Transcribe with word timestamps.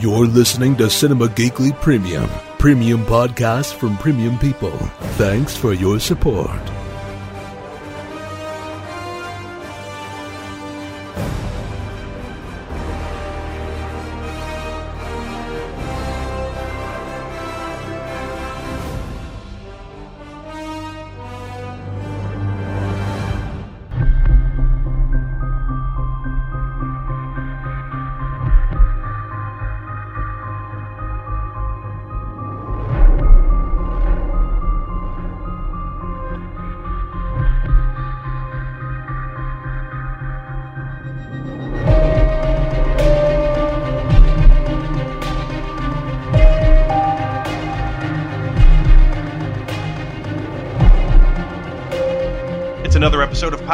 You're 0.00 0.26
listening 0.26 0.76
to 0.76 0.88
Cinema 0.88 1.26
Geekly 1.26 1.78
Premium, 1.78 2.26
premium 2.58 3.04
podcast 3.04 3.74
from 3.74 3.98
premium 3.98 4.38
people. 4.38 4.70
Thanks 5.18 5.58
for 5.58 5.74
your 5.74 6.00
support. 6.00 6.58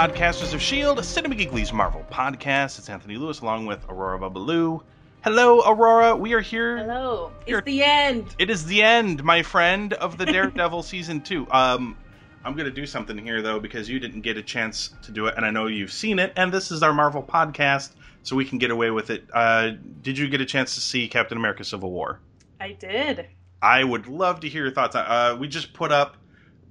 Podcasters 0.06 0.54
of 0.54 0.60
S.H.I.E.L.D., 0.60 1.02
Cinema 1.02 1.34
Geekly's 1.34 1.72
Marvel 1.72 2.06
podcast. 2.12 2.78
It's 2.78 2.88
Anthony 2.88 3.16
Lewis 3.16 3.40
along 3.40 3.66
with 3.66 3.84
Aurora 3.88 4.20
Babaloo. 4.20 4.80
Hello, 5.24 5.62
Aurora. 5.66 6.14
We 6.14 6.32
are 6.32 6.40
here. 6.40 6.76
Hello. 6.78 7.32
You're- 7.44 7.58
It's 7.58 7.66
the 7.66 7.82
end. 7.82 8.26
It 8.38 8.48
is 8.48 8.64
the 8.66 8.84
end, 8.84 9.24
my 9.24 9.42
friend, 9.42 9.94
of 9.94 10.16
the 10.16 10.24
Daredevil 10.24 10.82
season 10.84 11.22
two. 11.22 11.44
Um, 11.50 11.96
I'm 12.44 12.54
going 12.54 12.66
to 12.68 12.70
do 12.72 12.86
something 12.86 13.18
here, 13.18 13.42
though, 13.42 13.58
because 13.58 13.88
you 13.88 13.98
didn't 13.98 14.20
get 14.20 14.36
a 14.36 14.42
chance 14.44 14.94
to 15.02 15.10
do 15.10 15.26
it, 15.26 15.34
and 15.36 15.44
I 15.44 15.50
know 15.50 15.66
you've 15.66 15.92
seen 15.92 16.20
it, 16.20 16.32
and 16.36 16.52
this 16.52 16.70
is 16.70 16.84
our 16.84 16.94
Marvel 16.94 17.24
podcast, 17.24 17.90
so 18.22 18.36
we 18.36 18.44
can 18.44 18.58
get 18.58 18.70
away 18.70 18.92
with 18.92 19.10
it. 19.10 19.24
Uh, 19.34 19.72
did 20.02 20.16
you 20.16 20.28
get 20.28 20.40
a 20.40 20.46
chance 20.46 20.76
to 20.76 20.80
see 20.80 21.08
Captain 21.08 21.36
America 21.36 21.64
Civil 21.64 21.90
War? 21.90 22.20
I 22.60 22.72
did. 22.78 23.26
I 23.60 23.82
would 23.82 24.06
love 24.06 24.38
to 24.40 24.48
hear 24.48 24.62
your 24.62 24.72
thoughts. 24.72 24.94
Uh, 24.94 25.36
we 25.36 25.48
just 25.48 25.72
put 25.72 25.90
up 25.90 26.16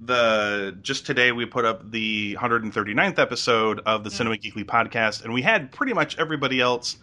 the 0.00 0.76
just 0.82 1.06
today 1.06 1.32
we 1.32 1.46
put 1.46 1.64
up 1.64 1.90
the 1.90 2.36
139th 2.40 3.18
episode 3.18 3.80
of 3.86 4.04
the 4.04 4.10
Cinema 4.10 4.36
Geekly 4.36 4.64
podcast, 4.64 5.24
and 5.24 5.32
we 5.32 5.42
had 5.42 5.72
pretty 5.72 5.92
much 5.92 6.18
everybody 6.18 6.60
else 6.60 6.96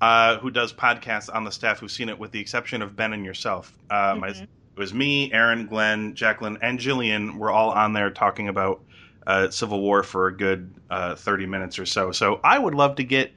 uh, 0.00 0.38
who 0.38 0.50
does 0.50 0.72
podcasts 0.72 1.32
on 1.34 1.44
the 1.44 1.50
staff 1.52 1.78
who's 1.78 1.92
seen 1.92 2.08
it, 2.08 2.18
with 2.18 2.32
the 2.32 2.40
exception 2.40 2.82
of 2.82 2.96
Ben 2.96 3.12
and 3.12 3.24
yourself. 3.24 3.72
Uh, 3.90 4.16
my, 4.18 4.30
Mhm. 4.30 4.42
it 4.42 4.48
was 4.76 4.94
me, 4.94 5.30
Aaron, 5.32 5.66
Glenn, 5.66 6.14
Jacqueline, 6.14 6.58
and 6.62 6.78
Jillian. 6.78 7.36
We're 7.36 7.50
all 7.52 7.70
on 7.70 7.92
there 7.92 8.10
talking 8.10 8.48
about 8.48 8.80
uh, 9.26 9.50
Civil 9.50 9.80
War 9.82 10.02
for 10.02 10.26
a 10.28 10.36
good 10.36 10.74
uh, 10.90 11.14
30 11.14 11.44
minutes 11.46 11.78
or 11.78 11.84
so. 11.86 12.10
So 12.10 12.40
I 12.42 12.58
would 12.58 12.74
love 12.74 12.96
to 12.96 13.04
get 13.04 13.32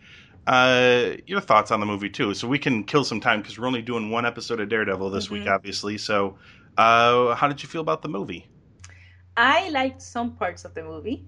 uh, 0.48 1.12
your 1.28 1.40
thoughts 1.42 1.72
on 1.72 1.80
the 1.80 1.86
movie 1.86 2.10
too, 2.10 2.34
so 2.34 2.48
we 2.48 2.58
can 2.60 2.84
kill 2.84 3.04
some 3.04 3.20
time 3.22 3.42
because 3.42 3.58
we're 3.60 3.68
only 3.68 3.82
doing 3.82 4.10
one 4.10 4.26
episode 4.26 4.60
of 4.60 4.70
Daredevil 4.70 5.10
this 5.12 5.30
week, 5.30 5.44
Mhm. 5.44 5.52
obviously. 5.54 5.98
So, 5.98 6.38
uh, 6.78 7.36
how 7.36 7.48
did 7.48 7.62
you 7.64 7.70
feel 7.70 7.82
about 7.82 8.02
the 8.02 8.10
movie? 8.10 8.48
I 9.36 9.70
liked 9.70 10.02
some 10.02 10.32
parts 10.36 10.66
of 10.66 10.74
the 10.74 10.84
movie. 10.84 11.28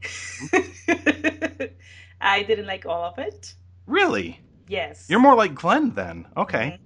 I 2.21 2.43
didn't 2.43 2.67
like 2.67 2.85
all 2.85 3.03
of 3.03 3.17
it. 3.19 3.53
Really, 3.87 4.41
Yes. 4.67 5.05
you're 5.09 5.19
more 5.19 5.35
like 5.35 5.53
Glenn 5.55 5.91
then. 5.93 6.27
Okay, 6.37 6.79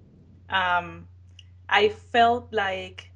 Um, 0.49 1.07
I 1.69 1.89
felt 1.89 2.51
like 2.51 3.11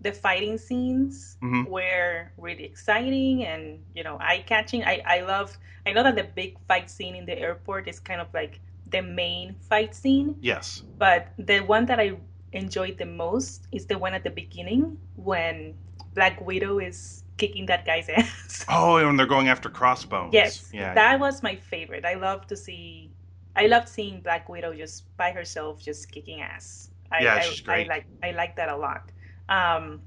the 0.00 0.12
fighting 0.12 0.58
scenes 0.58 1.36
Mhm. 1.42 1.66
were 1.68 2.30
really 2.36 2.64
exciting 2.64 3.44
and 3.44 3.84
you 3.94 4.02
know 4.04 4.18
eye 4.20 4.44
catching. 4.46 4.84
I 4.84 5.02
I 5.06 5.20
love. 5.22 5.58
I 5.86 5.92
know 5.92 6.02
that 6.02 6.16
the 6.16 6.24
big 6.24 6.58
fight 6.68 6.90
scene 6.90 7.14
in 7.14 7.26
the 7.26 7.38
airport 7.38 7.88
is 7.88 7.98
kind 8.00 8.20
of 8.20 8.28
like 8.34 8.60
the 8.86 9.02
main 9.02 9.54
fight 9.68 9.94
scene. 9.94 10.36
yes, 10.40 10.82
But 10.98 11.32
the 11.38 11.60
one 11.60 11.86
that 11.86 11.98
I 12.00 12.16
enjoyed 12.52 12.98
the 12.98 13.06
most 13.06 13.66
is 13.72 13.86
the 13.86 13.98
one 13.98 14.14
at 14.14 14.24
the 14.24 14.30
beginning 14.30 14.98
when 15.16 15.74
Black 16.16 16.40
Widow 16.40 16.80
is 16.80 17.22
kicking 17.36 17.66
that 17.66 17.84
guy's 17.86 18.08
ass. 18.18 18.64
Oh, 18.68 18.96
and 18.96 19.18
they're 19.18 19.26
going 19.36 19.48
after 19.48 19.68
Crossbones. 19.70 20.34
yes, 20.34 20.70
yeah, 20.72 20.94
that 20.94 21.20
was 21.20 21.42
my 21.42 21.54
favorite. 21.56 22.04
I 22.04 22.14
love 22.14 22.46
to 22.48 22.56
see. 22.56 23.12
I 23.54 23.66
loved 23.68 23.88
seeing 23.88 24.20
Black 24.20 24.48
Widow 24.48 24.74
just 24.74 25.04
by 25.16 25.30
herself, 25.32 25.82
just 25.82 26.10
kicking 26.12 26.40
ass. 26.42 26.90
I, 27.12 27.22
Yeah, 27.22 27.36
I, 27.36 27.40
she's 27.42 27.60
great. 27.60 27.86
I 27.86 27.94
like 27.94 28.06
I 28.22 28.30
like 28.32 28.56
that 28.56 28.68
a 28.68 28.76
lot. 28.76 29.12
Um, 29.48 30.00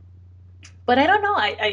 but 0.86 0.98
I 1.00 1.06
don't 1.08 1.22
know. 1.22 1.36
I, 1.36 1.56
I 1.62 1.72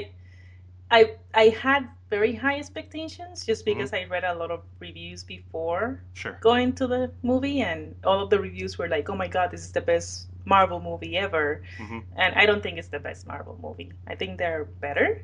I 0.91 1.01
I 1.35 1.45
had 1.51 1.89
very 2.11 2.35
high 2.35 2.59
expectations 2.59 3.45
just 3.45 3.67
Mm-hmm. 3.67 3.79
because 3.79 3.93
I 3.93 4.05
read 4.05 4.25
a 4.25 4.35
lot 4.35 4.51
of 4.51 4.63
reviews 4.79 5.25
before 5.25 6.03
sure. 6.15 6.39
going 6.41 6.73
to 6.75 6.87
the 6.87 7.11
movie, 7.23 7.61
and 7.63 7.95
all 8.05 8.23
of 8.23 8.31
the 8.31 8.39
reviews 8.39 8.79
were 8.79 8.89
like, 8.89 9.09
"Oh 9.11 9.17
my 9.17 9.29
god, 9.29 9.51
this 9.51 9.63
is 9.65 9.73
the 9.73 9.81
best 9.83 10.29
Marvel 10.47 10.81
movie 10.81 11.17
ever." 11.19 11.63
Mhm. 11.79 12.07
And 12.17 12.35
I 12.35 12.47
don't 12.47 12.63
think 12.63 12.79
it's 12.79 12.89
the 12.89 13.01
best 13.01 13.27
Marvel 13.27 13.59
movie. 13.61 13.93
I 14.07 14.15
think 14.17 14.39
there 14.39 14.63
are 14.63 14.65
better 14.81 15.23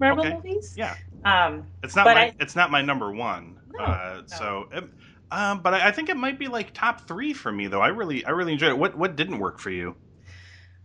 Marvel 0.00 0.24
Okay. 0.24 0.30
movies. 0.30 0.76
Yeah, 0.76 0.96
Um, 1.24 1.68
it's 1.82 1.96
not 1.96 2.10
my 2.10 2.30
I- 2.30 2.34
it's 2.40 2.56
not 2.56 2.70
my 2.70 2.82
number 2.82 3.12
one. 3.12 3.58
No, 3.66 3.84
uh, 3.84 4.22
no. 4.30 4.38
So, 4.38 4.68
it, 4.72 4.84
um, 5.30 5.62
but 5.62 5.74
I, 5.74 5.88
I 5.88 5.92
think 5.92 6.08
it 6.08 6.16
might 6.16 6.38
be 6.38 6.48
like 6.48 6.74
top 6.74 7.06
three 7.08 7.32
for 7.34 7.52
me 7.52 7.66
though. 7.68 7.80
I 7.82 7.88
really 7.88 8.24
I 8.24 8.30
really 8.30 8.52
enjoyed 8.52 8.70
it. 8.70 8.78
What 8.78 8.96
what 8.96 9.16
didn't 9.16 9.38
work 9.38 9.58
for 9.60 9.70
you? 9.70 9.96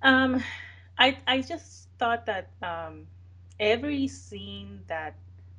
um, 0.01 0.43
I 0.97 1.17
I 1.27 1.41
just 1.41 1.89
thought 1.97 2.25
that 2.25 2.51
um, 2.61 3.07
every 3.59 4.07
scene 4.07 4.81
that 4.87 5.15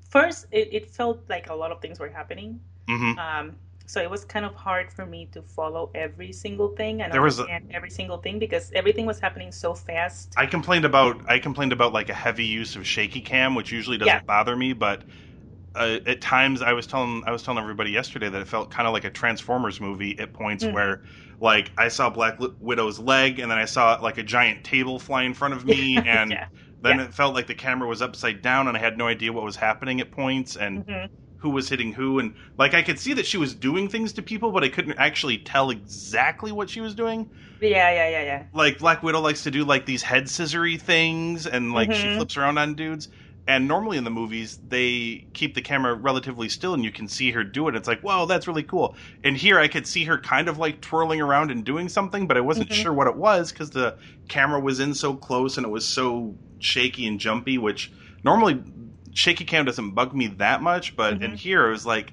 first 0.09 0.47
it, 0.51 0.69
it 0.73 0.91
felt 0.91 1.21
like 1.29 1.49
a 1.51 1.55
lot 1.55 1.73
of 1.73 1.81
things 1.81 1.99
were 2.01 2.09
happening. 2.11 2.61
hmm 2.89 3.13
Um, 3.17 3.57
so 3.91 4.01
it 4.01 4.09
was 4.09 4.25
kind 4.25 4.47
of 4.47 4.55
hard 4.55 4.93
for 4.93 5.05
me 5.05 5.29
to 5.33 5.43
follow 5.43 5.91
every 5.95 6.33
single 6.33 6.69
thing 6.69 7.03
and 7.03 7.13
There 7.13 7.23
was 7.23 7.41
a- 7.41 7.47
every 7.73 7.91
single 7.91 8.19
thing 8.19 8.39
because 8.39 8.71
everything 8.73 9.05
was 9.05 9.19
happening 9.19 9.51
so 9.51 9.75
fast. 9.75 10.33
I 10.37 10.47
complained 10.47 10.85
about 10.85 11.21
I 11.29 11.39
complained 11.41 11.73
about 11.73 11.93
like 11.93 12.09
a 12.09 12.15
heavy 12.15 12.45
use 12.45 12.77
of 12.77 12.87
shaky 12.87 13.21
cam, 13.21 13.55
which 13.57 13.73
usually 13.73 13.99
doesn't 13.99 14.15
Yeah. 14.15 14.21
bother 14.21 14.57
me, 14.57 14.73
but 14.73 15.05
uh, 15.75 15.99
at 16.07 16.21
times 16.21 16.63
I 16.63 16.73
was 16.73 16.87
telling 16.87 17.23
I 17.27 17.33
was 17.33 17.43
telling 17.43 17.63
everybody 17.63 17.91
yesterday 17.91 18.29
that 18.29 18.41
it 18.41 18.49
felt 18.49 18.71
kind 18.71 18.87
of 18.87 18.93
like 18.93 19.05
a 19.05 19.11
Transformers 19.11 19.81
movie 19.81 20.19
at 20.19 20.33
points 20.33 20.65
Mhm. 20.65 20.73
where 20.73 21.03
like 21.41 21.73
I 21.79 21.89
saw 21.89 22.11
Black 22.11 22.39
Widow's 22.61 22.99
leg 22.99 23.39
and 23.41 23.51
then 23.51 23.59
I 23.59 23.65
saw 23.65 23.99
like 24.01 24.19
a 24.19 24.23
giant 24.23 24.65
table 24.65 24.99
fly 24.99 25.23
in 25.25 25.35
front 25.35 25.55
of 25.55 25.65
me 25.65 25.97
and 26.07 26.31
yeah. 26.33 26.47
then 26.83 26.99
Yeah. 26.99 27.05
it 27.07 27.15
felt 27.15 27.35
like 27.35 27.47
the 27.47 27.55
camera 27.55 27.89
was 27.89 28.03
upside 28.03 28.43
down 28.43 28.69
and 28.69 28.77
I 28.77 28.81
had 28.81 28.99
no 28.99 29.07
idea 29.09 29.33
what 29.33 29.45
was 29.45 29.57
happening 29.57 30.01
at 30.01 30.11
points 30.13 30.57
and 30.57 30.87
Mhm. 30.87 31.09
Who 31.41 31.51
was 31.51 31.69
hitting 31.69 31.93
who 31.93 32.19
and 32.19 32.35
like 32.59 32.75
I 32.75 32.83
could 32.83 32.99
see 32.99 33.13
that 33.15 33.27
she 33.27 33.39
was 33.39 33.55
doing 33.55 33.89
things 33.89 34.13
to 34.15 34.23
people 34.23 34.53
but 34.53 34.65
I 34.65 34.69
couldn't 34.69 34.99
actually 34.99 35.39
tell 35.39 35.71
exactly 35.71 36.53
what 36.53 36.71
she 36.71 36.81
was 36.81 36.95
doing 36.95 37.31
Yeah, 37.61 37.91
yeah, 37.91 38.09
yeah, 38.09 38.23
yeah. 38.23 38.47
like 38.53 38.79
Black 38.79 39.03
Widow 39.03 39.21
likes 39.21 39.43
to 39.45 39.51
do 39.51 39.65
like 39.65 39.87
these 39.87 40.03
head 40.03 40.25
scissory 40.25 40.81
things 40.81 41.47
and 41.47 41.73
like 41.73 41.93
she 41.93 42.09
Mhm. 42.09 42.09
flips 42.09 42.37
around 42.37 42.59
on 42.59 42.75
dudes. 42.75 43.09
And 43.47 43.67
normally 43.67 43.97
in 43.97 44.05
the 44.05 44.11
movies 44.11 44.59
they 44.63 45.27
keep 45.35 45.55
the 45.55 45.63
camera 45.63 45.95
relatively 45.95 46.49
still 46.49 46.75
and 46.75 46.85
you 46.85 46.93
can 46.93 47.09
see 47.09 47.31
her 47.33 47.43
do 47.45 47.69
it. 47.69 47.75
It's 47.77 47.89
like, 47.89 48.01
whoa, 48.01 48.27
that's 48.27 48.47
really 48.47 48.63
cool. 48.63 48.95
And 49.25 49.37
here 49.37 49.59
I 49.59 49.69
could 49.69 49.87
see 49.87 50.05
her 50.05 50.19
kind 50.19 50.49
of 50.49 50.59
like 50.59 50.81
twirling 50.81 51.21
around 51.21 51.51
and 51.51 51.65
doing 51.65 51.89
something, 51.89 52.27
but 52.27 52.37
I 52.37 52.41
wasn't 52.43 52.71
Mhm. 52.71 52.73
sure 52.73 52.93
what 52.93 53.07
it 53.09 53.17
was 53.17 53.51
because 53.53 53.71
the 53.71 53.97
camera 54.29 54.61
was 54.61 54.79
in 54.81 54.95
so 54.95 55.15
close 55.17 55.57
and 55.57 55.67
it 55.67 55.71
was 55.71 55.89
so 55.89 56.37
shaky 56.59 57.07
and 57.07 57.19
jumpy, 57.19 57.57
which 57.59 57.91
normally 58.25 58.63
shaky 59.15 59.45
cam 59.45 59.65
doesn't 59.65 59.91
bug 59.93 60.15
me 60.15 60.27
that 60.39 60.63
much, 60.63 60.97
but 60.97 61.15
in 61.23 61.33
Mhm. 61.33 61.37
here 61.37 61.69
it 61.69 61.71
was 61.73 61.87
like 61.87 62.13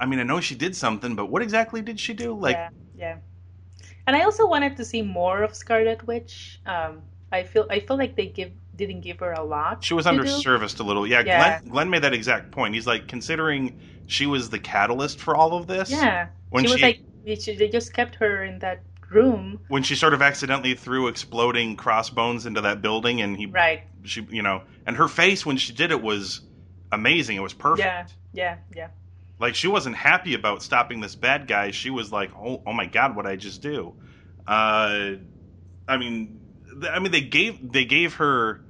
I 0.00 0.06
mean, 0.06 0.18
I 0.18 0.24
know 0.24 0.40
she 0.40 0.56
did 0.56 0.74
something, 0.74 1.14
but 1.14 1.26
what 1.26 1.42
exactly 1.42 1.80
did 1.80 2.00
she 2.00 2.12
do? 2.12 2.34
Like 2.34 2.56
yeah, 2.56 2.68
yeah. 2.96 3.16
And 4.06 4.16
I 4.16 4.22
also 4.24 4.48
wanted 4.48 4.76
to 4.78 4.84
see 4.84 5.00
more 5.02 5.42
of 5.44 5.54
Scarlet 5.54 6.04
Witch. 6.06 6.60
Um, 6.66 7.02
I 7.30 7.44
feel 7.44 7.66
I 7.70 7.78
feel 7.80 7.96
like 7.96 8.16
they 8.16 8.26
give 8.26 8.50
didn't 8.74 9.02
give 9.02 9.20
her 9.20 9.32
a 9.32 9.44
lot. 9.44 9.84
She 9.84 9.94
was 9.94 10.06
do. 10.06 10.10
underserviced 10.10 10.80
a 10.80 10.82
little. 10.82 11.06
Yeah, 11.06 11.22
Yeah. 11.24 11.60
Glenn, 11.60 11.70
Glenn 11.72 11.90
made 11.90 12.02
that 12.02 12.14
exact 12.14 12.50
point. 12.50 12.74
He's 12.74 12.86
like, 12.86 13.06
considering 13.06 13.78
she 14.06 14.26
was 14.26 14.50
the 14.50 14.58
catalyst 14.58 15.20
for 15.20 15.36
all 15.36 15.54
of 15.54 15.66
this. 15.68 15.90
Yeah, 15.90 16.28
When 16.50 16.64
she 16.64 16.70
was 16.72 16.80
she- 16.80 16.86
like 16.86 17.00
they 17.58 17.68
just 17.68 17.92
kept 17.94 18.16
her 18.16 18.42
in 18.44 18.58
that 18.58 18.82
room. 19.14 19.60
When 19.68 19.82
she 19.82 19.94
sort 19.94 20.14
of 20.14 20.22
accidentally 20.22 20.74
threw 20.74 21.08
exploding 21.08 21.76
crossbones 21.76 22.46
into 22.46 22.60
that 22.62 22.82
building, 22.82 23.20
and 23.20 23.36
he, 23.36 23.46
Right. 23.46 23.82
she, 24.04 24.26
you 24.30 24.42
know, 24.42 24.62
and 24.86 24.96
her 24.96 25.08
face 25.08 25.44
when 25.46 25.56
she 25.56 25.72
did 25.72 25.90
it 25.90 26.02
was 26.02 26.40
amazing. 26.90 27.36
It 27.36 27.40
was 27.42 27.52
perfect. 27.54 27.86
Yeah. 27.86 28.06
Yeah. 28.32 28.56
Yeah. 28.76 28.88
Like 29.38 29.54
she 29.54 29.66
wasn't 29.68 29.96
happy 29.96 30.34
about 30.34 30.62
stopping 30.62 31.00
this 31.00 31.14
bad 31.16 31.46
guy. 31.48 31.70
She 31.72 31.90
was 31.90 32.12
like, 32.12 32.30
"Oh, 32.36 32.62
oh 32.66 32.72
my 32.72 32.86
god, 32.86 33.16
what 33.16 33.26
I 33.26 33.34
just 33.36 33.60
do?" 33.60 33.94
Uh, 34.46 35.14
I 35.88 35.96
mean, 35.96 36.40
th- 36.80 36.92
I 36.92 36.98
mean, 37.00 37.10
they 37.12 37.20
gave 37.22 37.72
they 37.72 37.84
gave 37.84 38.14
her 38.14 38.60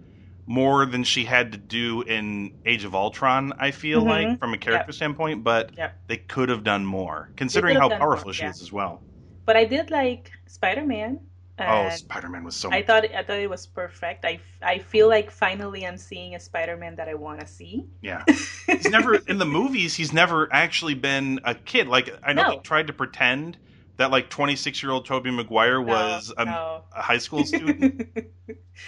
more 0.46 0.86
than 0.86 1.04
she 1.04 1.24
had 1.24 1.52
to 1.52 1.58
do 1.58 2.02
in 2.02 2.52
Age 2.66 2.84
of 2.84 2.94
Ultron. 2.94 3.52
I 3.58 3.70
feel 3.70 4.02
Mhm. 4.02 4.06
like 4.08 4.38
from 4.38 4.54
a 4.54 4.58
character 4.58 4.92
standpoint, 4.92 5.44
but 5.44 5.70
Yeah. 5.76 5.90
they 6.08 6.16
could 6.16 6.48
have 6.48 6.64
done 6.64 6.84
more, 6.84 7.30
considering 7.36 7.76
how 7.76 7.88
powerful 7.90 8.26
more, 8.28 8.32
she 8.34 8.42
yeah. 8.42 8.50
is 8.50 8.60
as 8.62 8.72
well. 8.72 9.02
But 9.44 9.56
I 9.56 9.64
did 9.64 9.90
like 9.90 10.30
Spider 10.46 10.84
Man. 10.84 11.20
Oh, 11.58 11.88
Spider 11.90 12.28
Man 12.28 12.42
was 12.44 12.56
so. 12.56 12.72
I 12.72 12.82
thought 12.82 13.04
I 13.14 13.22
thought 13.22 13.38
it 13.38 13.48
was 13.50 13.66
perfect. 13.66 14.24
I, 14.24 14.40
I 14.62 14.78
feel 14.78 15.08
like 15.08 15.30
finally 15.30 15.86
I'm 15.86 15.96
seeing 15.98 16.34
a 16.34 16.40
Spider 16.40 16.76
Man 16.76 16.96
that 16.96 17.08
I 17.08 17.14
want 17.14 17.40
to 17.40 17.46
see. 17.46 17.86
Yeah, 18.00 18.24
he's 18.66 18.90
never 18.90 19.16
in 19.16 19.38
the 19.38 19.44
movies. 19.44 19.94
He's 19.94 20.12
never 20.12 20.48
actually 20.52 20.94
been 20.94 21.40
a 21.44 21.54
kid. 21.54 21.86
Like 21.88 22.10
I 22.24 22.32
know 22.32 22.42
No. 22.42 22.50
they 22.50 22.56
tried 22.62 22.86
to 22.88 22.92
pretend 22.92 23.58
that 23.98 24.10
like 24.10 24.30
26 24.30 24.82
year 24.82 24.90
old 24.90 25.04
Tobey 25.04 25.30
Maguire 25.30 25.80
was 25.80 26.32
a, 26.36 26.46
no. 26.46 26.82
a 26.96 27.02
high 27.02 27.18
school 27.18 27.44
student. 27.44 28.08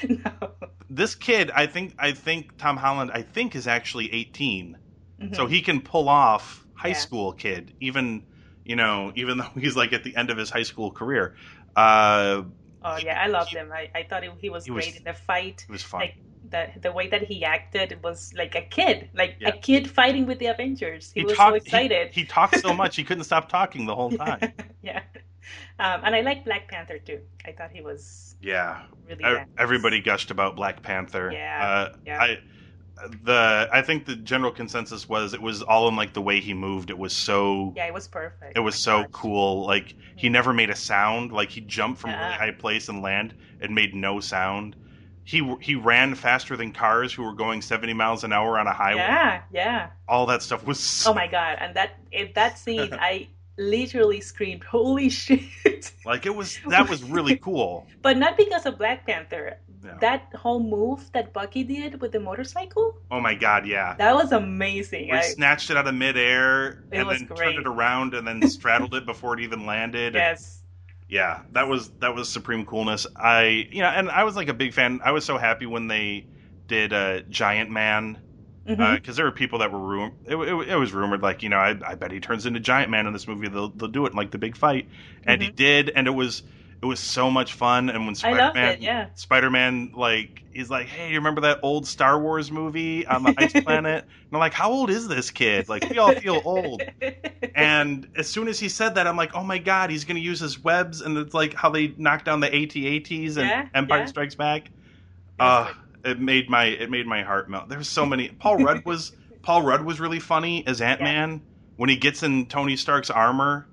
no. 0.08 0.32
this 0.88 1.14
kid, 1.14 1.50
I 1.54 1.66
think, 1.66 1.94
I 1.98 2.12
think 2.12 2.56
Tom 2.56 2.76
Holland, 2.76 3.10
I 3.12 3.22
think 3.22 3.54
is 3.54 3.66
actually 3.66 4.12
18, 4.12 4.78
Mhm. 5.22 5.36
so 5.36 5.46
he 5.46 5.60
can 5.62 5.80
pull 5.80 6.08
off 6.08 6.66
high 6.72 6.88
Yeah. 6.88 6.94
school 6.94 7.32
kid, 7.32 7.74
even 7.80 8.24
you 8.64 8.76
know, 8.76 9.12
even 9.14 9.38
though 9.38 9.50
he's 9.58 9.76
like 9.76 9.92
at 9.92 10.04
the 10.04 10.16
end 10.16 10.30
of 10.30 10.36
his 10.38 10.50
high 10.50 10.62
school 10.62 10.90
career. 10.90 11.36
Uh, 11.76 12.42
oh 12.82 12.96
yeah, 12.98 13.20
I 13.22 13.26
loved 13.28 13.52
him. 13.52 13.70
I, 13.72 13.90
I 13.94 14.02
thought 14.04 14.22
he, 14.22 14.30
he 14.40 14.50
was 14.50 14.64
He 14.64 14.70
was- 14.70 14.84
great 14.84 14.96
in 14.98 15.04
the 15.04 15.14
fight. 15.14 15.64
it 15.68 15.72
was 15.72 15.82
fun. 15.82 16.00
Like 16.02 16.16
the 16.50 16.68
the 16.82 16.92
way 16.92 17.08
that 17.08 17.22
he 17.22 17.44
acted 17.44 17.98
was 18.02 18.32
like 18.36 18.54
a 18.54 18.62
kid, 18.62 19.08
like 19.14 19.36
Yeah. 19.40 19.48
a 19.48 19.52
kid 19.52 19.90
fighting 19.90 20.26
with 20.26 20.38
the 20.38 20.46
Avengers. 20.46 21.10
He, 21.14 21.24
was 21.24 21.36
talked- 21.36 21.52
so 21.52 21.54
excited. 21.56 22.12
He, 22.12 22.20
he 22.22 22.26
talked 22.26 22.58
so 22.60 22.74
much 22.82 22.96
he 22.96 23.04
couldn't 23.04 23.24
stop 23.24 23.48
talking 23.48 23.86
the 23.86 23.94
whole 23.94 24.10
time. 24.10 24.52
yeah. 24.82 25.02
Um, 25.78 26.00
and 26.04 26.14
I 26.14 26.20
like 26.20 26.44
Black 26.44 26.68
Panther 26.68 26.98
too. 26.98 27.20
I 27.44 27.52
thought 27.52 27.70
he 27.72 27.80
was 27.82 28.36
Yeah, 28.40 28.82
really. 29.08 29.22
Nice. 29.22 29.46
everybody 29.58 30.00
gushed 30.00 30.30
about 30.30 30.54
Black 30.56 30.82
Panther. 30.82 31.30
Yeah, 31.32 31.66
uh, 31.92 31.96
yeah. 32.06 32.22
I 32.22 32.38
the 33.24 33.68
I 33.72 33.82
think 33.82 34.06
the 34.06 34.16
general 34.16 34.52
consensus 34.52 35.08
was 35.08 35.34
it 35.34 35.42
was 35.42 35.62
all 35.62 35.88
in 35.88 35.96
like 35.96 36.14
the 36.14 36.22
way 36.22 36.40
he 36.40 36.54
moved. 36.54 36.90
It 36.90 36.98
was 36.98 37.12
so 37.12 37.72
Yeah, 37.76 37.86
it 37.86 37.94
was 37.94 38.08
perfect. 38.08 38.56
it 38.56 38.60
was 38.60 38.74
Oh 38.76 38.78
so 38.78 39.02
gosh. 39.02 39.10
cool. 39.12 39.66
Like 39.66 39.94
he 40.16 40.28
never 40.28 40.52
made 40.52 40.70
a 40.70 40.76
sound. 40.76 41.32
Like 41.32 41.50
he 41.50 41.60
jumped 41.60 42.00
from 42.00 42.10
a 42.10 42.16
really 42.18 42.32
high 42.34 42.50
place 42.52 42.88
and 42.88 43.02
land 43.02 43.34
and 43.60 43.74
made 43.74 43.94
no 43.94 44.20
sound. 44.20 44.76
He 45.24 45.56
he 45.60 45.74
ran 45.74 46.14
faster 46.14 46.56
than 46.56 46.72
cars 46.72 47.12
who 47.12 47.22
were 47.24 47.34
going 47.34 47.62
seventy 47.62 47.94
miles 47.94 48.24
an 48.24 48.32
hour 48.32 48.58
on 48.58 48.66
a 48.66 48.74
highway. 48.74 49.00
Yeah, 49.00 49.42
yeah. 49.52 49.90
All 50.08 50.26
that 50.26 50.42
stuff 50.42 50.66
was 50.66 50.78
so, 50.78 51.10
Oh 51.10 51.14
my 51.14 51.26
god! 51.26 51.56
And 51.60 51.74
that 51.76 51.96
in 52.12 52.30
that 52.34 52.58
scene, 52.58 52.92
I 53.00 53.28
literally 53.56 54.20
screamed, 54.20 54.64
"Holy 54.64 55.08
shit!" 55.08 55.92
like 56.04 56.26
it 56.26 56.34
was 56.34 56.58
that 56.68 56.88
was 56.90 57.02
really 57.02 57.36
cool. 57.38 57.86
but 58.02 58.18
not 58.18 58.36
because 58.36 58.66
of 58.66 58.76
Black 58.76 59.06
Panther. 59.06 59.56
Yeah. 59.84 59.96
That 60.00 60.34
whole 60.34 60.60
move 60.60 61.10
that 61.12 61.32
Bucky 61.32 61.62
did 61.62 62.00
with 62.00 62.12
the 62.12 62.20
motorcycle, 62.20 62.96
Oh 63.10 63.20
my 63.20 63.34
god, 63.34 63.66
yeah. 63.66 63.94
that 63.96 64.14
was 64.14 64.32
amazing. 64.32 65.08
Where 65.08 65.18
I, 65.18 65.22
snatched 65.22 65.70
it 65.70 65.76
out 65.76 65.86
of 65.86 65.94
midair 65.94 66.84
and 66.90 67.10
then 67.10 67.26
great. 67.26 67.38
turned 67.38 67.58
it 67.58 67.66
around 67.66 68.14
and 68.14 68.26
then 68.26 68.48
straddled 68.48 68.94
it 68.94 69.06
before 69.06 69.34
it 69.34 69.40
even 69.40 69.66
landed. 69.66 70.14
yes. 70.14 70.62
yeah 71.08 71.42
that 71.52 71.68
was 71.68 71.90
that 72.00 72.14
was 72.14 72.30
supreme 72.30 72.64
coolness 72.64 73.06
i 73.14 73.68
you 73.70 73.82
know 73.82 73.88
and 73.88 74.08
i 74.10 74.24
was 74.24 74.36
like 74.36 74.48
a 74.48 74.54
big 74.54 74.72
fan 74.72 75.00
i 75.04 75.12
was 75.12 75.22
so 75.22 75.36
happy 75.36 75.66
when 75.66 75.86
they 75.86 76.26
did 76.66 76.94
uh 76.94 77.20
giant 77.28 77.70
man 77.70 78.18
mm-hmm. 78.66 78.80
uh, 78.80 78.94
because 78.94 79.16
there 79.16 79.26
were 79.26 79.32
people 79.32 79.58
that 79.58 79.70
were 79.70 79.78
rum- 79.78 80.14
it, 80.24 80.34
it, 80.34 80.68
it 80.70 80.76
was 80.76 80.92
rumored 80.92 81.22
like 81.22 81.42
you 81.42 81.48
know 81.48 81.58
I, 81.58 81.76
I 81.86 81.94
bet 81.94 82.10
he 82.10 82.20
turns 82.20 82.46
into 82.46 82.60
giant 82.60 82.90
man 82.90 83.06
in 83.06 83.12
this 83.12 83.28
movie 83.28 83.48
they'll, 83.48 83.68
they'll 83.68 83.88
do 83.88 84.06
it 84.06 84.12
in 84.12 84.16
like 84.16 84.30
the 84.30 84.38
big 84.38 84.56
fight 84.56 84.88
and 85.24 85.42
he 85.42 85.48
mm-hmm. 85.48 85.56
did 85.56 85.90
and 85.90 86.06
it 86.06 86.12
was 86.12 86.42
it 86.84 86.88
was 86.88 87.00
so 87.00 87.30
much 87.30 87.54
fun 87.54 87.88
and 87.88 87.98
when 88.00 88.08
loved 88.08 88.18
spider-man. 88.18 88.78
Yeah. 88.80 89.06
spider-man 89.14 89.92
like 89.94 90.42
he's 90.52 90.68
like 90.70 90.86
hey 90.86 91.08
you 91.08 91.16
remember 91.16 91.40
that 91.40 91.58
old 91.62 91.86
star 91.86 92.20
wars 92.20 92.52
movie 92.52 93.06
on 93.06 93.22
the 93.22 93.34
ice 93.38 93.52
planet 93.64 94.04
and 94.04 94.32
i'm 94.32 94.38
like 94.38 94.52
how 94.52 94.70
old 94.70 94.90
is 94.90 95.08
this 95.08 95.30
kid 95.30 95.68
like 95.68 95.88
we 95.88 95.98
all 95.98 96.12
feel 96.12 96.42
old 96.44 96.82
and 97.54 98.08
as 98.16 98.28
soon 98.28 98.48
as 98.48 98.58
he 98.58 98.68
said 98.68 98.94
that, 98.96 99.06
I'm 99.06 99.16
like, 99.16 99.34
oh 99.34 99.44
my 99.44 99.58
god, 99.58 99.90
he's 99.90 100.04
going 100.04 100.16
to 100.16 100.22
use 100.22 100.40
his 100.40 100.62
webs, 100.62 101.00
and 101.00 101.16
it's 101.16 101.34
like 101.34 101.54
how 101.54 101.70
they 101.70 101.94
knocked 101.96 102.24
down 102.24 102.40
the 102.40 102.48
AT-ATs 102.48 103.36
and 103.36 103.48
Yeah, 103.48 103.68
Empire 103.74 104.00
yeah. 104.00 104.06
Strikes 104.06 104.34
Back. 104.34 104.70
Uh, 105.38 105.72
it 106.04 106.20
made 106.20 106.48
my 106.50 106.64
it 106.64 106.90
made 106.90 107.06
my 107.06 107.22
heart 107.22 107.48
melt. 107.48 107.68
There 107.68 107.78
was 107.78 107.88
so 107.88 108.04
many. 108.04 108.28
Paul 108.28 108.58
Rudd 108.58 108.84
was 108.84 109.12
Paul 109.42 109.62
Rudd 109.62 109.84
was 109.84 110.00
really 110.00 110.20
funny 110.20 110.66
as 110.66 110.80
Ant 110.80 111.00
Man 111.00 111.42
when 111.76 111.88
he 111.88 111.96
gets 111.96 112.22
in 112.22 112.46
Tony 112.46 112.76
Stark's 112.76 113.10
armor, 113.10 113.66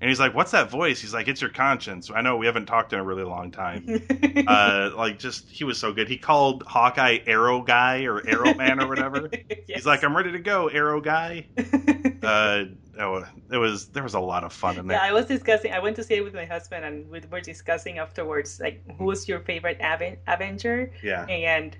and 0.00 0.08
he's 0.08 0.18
like, 0.18 0.34
"What's 0.34 0.52
that 0.52 0.70
voice?" 0.70 1.00
He's 1.00 1.12
like, 1.12 1.28
"It's 1.28 1.40
your 1.40 1.50
conscience." 1.50 2.10
I 2.14 2.22
know 2.22 2.36
we 2.36 2.46
haven't 2.46 2.66
talked 2.66 2.92
in 2.92 2.98
a 2.98 3.04
really 3.04 3.22
long 3.22 3.50
time. 3.50 3.86
uh, 4.46 4.90
like 4.96 5.18
just 5.18 5.48
he 5.48 5.64
was 5.64 5.78
so 5.78 5.92
good. 5.92 6.08
He 6.08 6.16
called 6.16 6.62
Hawkeye 6.66 7.18
Arrow 7.26 7.60
Guy 7.60 8.04
or 8.04 8.26
Arrow 8.26 8.54
Man 8.54 8.80
or 8.80 8.88
whatever. 8.88 9.30
He's 9.66 9.86
like, 9.86 10.02
"I'm 10.02 10.16
ready 10.16 10.32
to 10.32 10.38
go, 10.38 10.68
Arrow 10.68 11.00
Guy." 11.00 11.46
Uh, 12.22 12.66
oh, 12.98 13.24
it 13.50 13.56
was 13.56 13.86
there 13.88 14.02
was 14.02 14.12
a 14.12 14.20
lot 14.20 14.44
of 14.44 14.52
fun 14.52 14.78
in 14.78 14.86
there. 14.86 14.98
Yeah, 14.98 15.02
I 15.02 15.12
was 15.12 15.24
discussing. 15.24 15.72
I 15.72 15.78
went 15.78 15.96
to 15.96 16.04
see 16.04 16.16
it 16.16 16.22
with 16.22 16.34
my 16.34 16.44
husband, 16.44 16.84
and 16.84 17.10
we 17.10 17.18
were 17.30 17.40
discussing 17.40 17.98
afterwards, 17.98 18.60
like, 18.60 18.82
who's 18.98 19.26
your 19.26 19.40
favorite 19.40 19.78
Aven- 19.80 20.18
Avenger? 20.26 20.92
Yeah. 21.02 21.24
And 21.24 21.78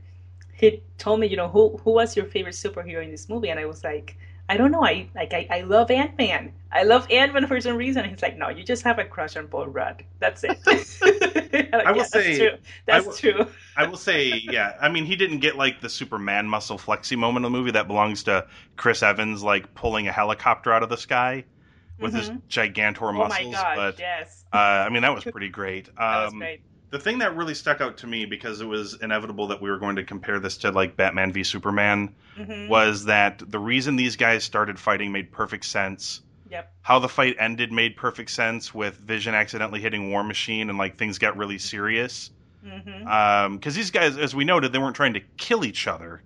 he 0.54 0.82
told 0.96 1.20
me, 1.20 1.26
you 1.26 1.36
know, 1.36 1.48
who 1.48 1.76
who 1.84 1.92
was 1.92 2.16
your 2.16 2.24
favorite 2.24 2.54
superhero 2.54 3.04
in 3.04 3.10
this 3.10 3.28
movie? 3.28 3.50
And 3.50 3.60
I 3.60 3.66
was 3.66 3.84
like, 3.84 4.16
I 4.50 4.56
don't 4.56 4.72
know. 4.72 4.84
I 4.84 5.08
like 5.14 5.32
I, 5.32 5.46
I 5.50 5.60
love 5.62 5.90
Ant 5.90 6.18
Man. 6.18 6.52
I 6.72 6.82
love 6.82 7.06
Ant 7.10 7.32
Man 7.32 7.46
for 7.46 7.60
some 7.60 7.76
reason. 7.76 8.04
He's 8.08 8.20
like, 8.22 8.36
no, 8.36 8.48
you 8.48 8.64
just 8.64 8.82
have 8.82 8.98
a 8.98 9.04
crush 9.04 9.36
on 9.36 9.46
Paul 9.48 9.68
Rudd. 9.68 10.04
That's 10.18 10.42
it. 10.44 10.58
Like, 10.66 10.86
I 11.74 11.92
will 11.92 11.98
"Yeah, 11.98 12.02
say- 12.04 12.38
that's 12.38 12.38
true. 12.38 12.58
That's 12.86 13.06
will- 13.06 13.12
true. 13.14 13.46
I 13.76 13.86
will 13.86 13.96
say, 13.96 14.42
yeah. 14.44 14.76
I 14.80 14.88
mean, 14.88 15.04
he 15.06 15.14
didn't 15.16 15.38
get 15.38 15.56
like 15.56 15.80
the 15.80 15.88
Superman 15.88 16.46
muscle 16.48 16.78
flexy 16.78 17.16
moment 17.16 17.44
in 17.46 17.52
the 17.52 17.58
movie 17.58 17.70
that 17.70 17.86
belongs 17.86 18.24
to 18.24 18.46
Chris 18.76 19.02
Evans, 19.02 19.42
like 19.42 19.72
pulling 19.74 20.08
a 20.08 20.12
helicopter 20.12 20.72
out 20.72 20.82
of 20.82 20.88
the 20.88 20.96
sky 20.98 21.44
with 22.00 22.14
his 22.14 22.30
Mhm. 22.30 22.42
gigantor 22.48 23.02
Oh 23.10 23.12
my 23.12 23.28
muscles. 23.28 23.54
gosh, 23.54 23.76
but 23.76 23.98
yes, 24.00 24.44
uh, 24.52 24.56
I 24.56 24.88
mean, 24.88 25.02
that 25.02 25.14
was 25.14 25.22
pretty 25.24 25.48
great. 25.50 25.88
Um, 25.90 25.94
that 25.98 26.24
was 26.24 26.34
great. 26.34 26.60
The 26.90 26.98
thing 26.98 27.18
that 27.18 27.36
really 27.36 27.54
stuck 27.54 27.80
out 27.80 27.96
to 27.98 28.06
me 28.06 28.24
because 28.24 28.60
it 28.60 28.66
was 28.66 28.94
inevitable 29.00 29.46
that 29.48 29.62
we 29.62 29.70
were 29.70 29.78
going 29.78 29.96
to 29.96 30.04
compare 30.04 30.40
this 30.40 30.56
to 30.58 30.72
like 30.72 30.96
Batman 30.96 31.32
v 31.32 31.44
Superman 31.44 32.14
hmm 32.36 32.68
was 32.68 33.04
that 33.04 33.42
the 33.48 33.58
reason 33.58 33.96
these 33.96 34.16
guys 34.16 34.44
started 34.44 34.78
fighting 34.78 35.12
made 35.12 35.30
perfect 35.32 35.64
sense. 35.64 36.22
Yep. 36.50 36.72
How 36.82 36.98
the 36.98 37.08
fight 37.08 37.36
ended 37.38 37.70
made 37.70 37.96
perfect 37.96 38.30
sense 38.30 38.74
with 38.74 38.96
Vision 38.96 39.34
accidentally 39.34 39.80
hitting 39.80 40.10
War 40.10 40.24
Machine 40.24 40.68
and 40.68 40.78
like 40.78 40.98
things 40.98 41.18
got 41.18 41.36
really 41.36 41.58
serious. 41.58 42.30
because 43.56 43.74
these 43.74 43.90
guys, 43.90 44.18
as 44.18 44.34
we 44.34 44.44
noted, 44.44 44.72
they 44.72 44.78
weren't 44.78 44.96
trying 44.96 45.14
to 45.14 45.20
kill 45.38 45.64
each 45.64 45.86
other. 45.86 46.22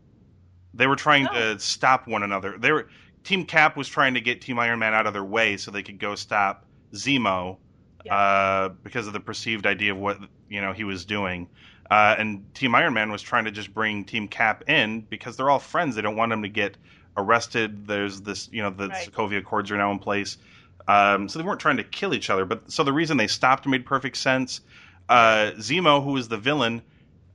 They 0.73 0.87
were 0.87 0.97
trying 0.97 1.27
to 1.29 1.59
stop 1.61 2.09
one 2.09 2.23
another. 2.23 2.57
They 2.59 2.73
were 2.73 2.89
Team 3.23 3.45
Cap 3.47 3.77
was 3.77 3.89
trying 3.89 4.15
to 4.15 4.21
get 4.21 4.41
Team 4.41 4.59
Iron 4.59 4.79
Man 4.79 4.95
out 4.95 5.07
of 5.07 5.13
their 5.13 5.25
way 5.25 5.57
so 5.57 5.71
they 5.71 5.83
could 5.83 5.99
go 5.99 6.15
stop 6.15 6.65
Zemo 6.93 7.59
Yeah. 8.05 8.15
uh, 8.15 8.69
because 8.69 9.07
of 9.07 9.13
the 9.13 9.21
perceived 9.21 9.67
idea 9.67 9.93
of 9.93 9.99
what 9.99 10.19
you 10.49 10.61
know 10.61 10.73
he 10.73 10.85
was 10.85 11.05
doing. 11.05 11.49
Uh, 11.91 12.15
and 12.19 12.55
Team 12.55 12.75
Iron 12.75 12.95
Man 12.95 13.13
was 13.13 13.23
trying 13.23 13.45
to 13.45 13.51
just 13.51 13.73
bring 13.75 14.05
Team 14.05 14.29
Cap 14.29 14.69
in 14.69 15.03
because 15.03 15.37
they're 15.37 15.51
all 15.51 15.59
friends. 15.59 15.95
They 15.97 16.03
don't 16.03 16.17
want 16.17 16.33
him 16.33 16.43
to 16.43 16.49
get 16.49 16.77
arrested. 17.17 17.87
There's 17.87 18.23
this, 18.23 18.49
you 18.51 18.63
know, 18.63 18.71
the 18.71 18.89
Right. 18.89 19.11
Sokovia 19.11 19.39
Accords 19.39 19.71
are 19.71 19.77
now 19.77 19.93
in 19.93 19.99
place. 19.99 20.39
Um, 20.89 21.29
so 21.29 21.39
they 21.39 21.45
weren't 21.45 21.61
trying 21.61 21.77
to 21.77 21.85
kill 21.85 22.15
each 22.15 22.31
other. 22.31 22.45
But 22.45 22.71
so 22.71 22.85
the 22.85 22.93
reason 22.93 23.17
they 23.17 23.27
stopped 23.27 23.67
made 23.67 23.87
perfect 23.87 24.17
sense. 24.17 24.61
Uh, 25.09 25.53
Zemo, 25.57 26.03
who 26.03 26.13
was 26.13 26.29
the 26.29 26.39
villain, 26.39 26.83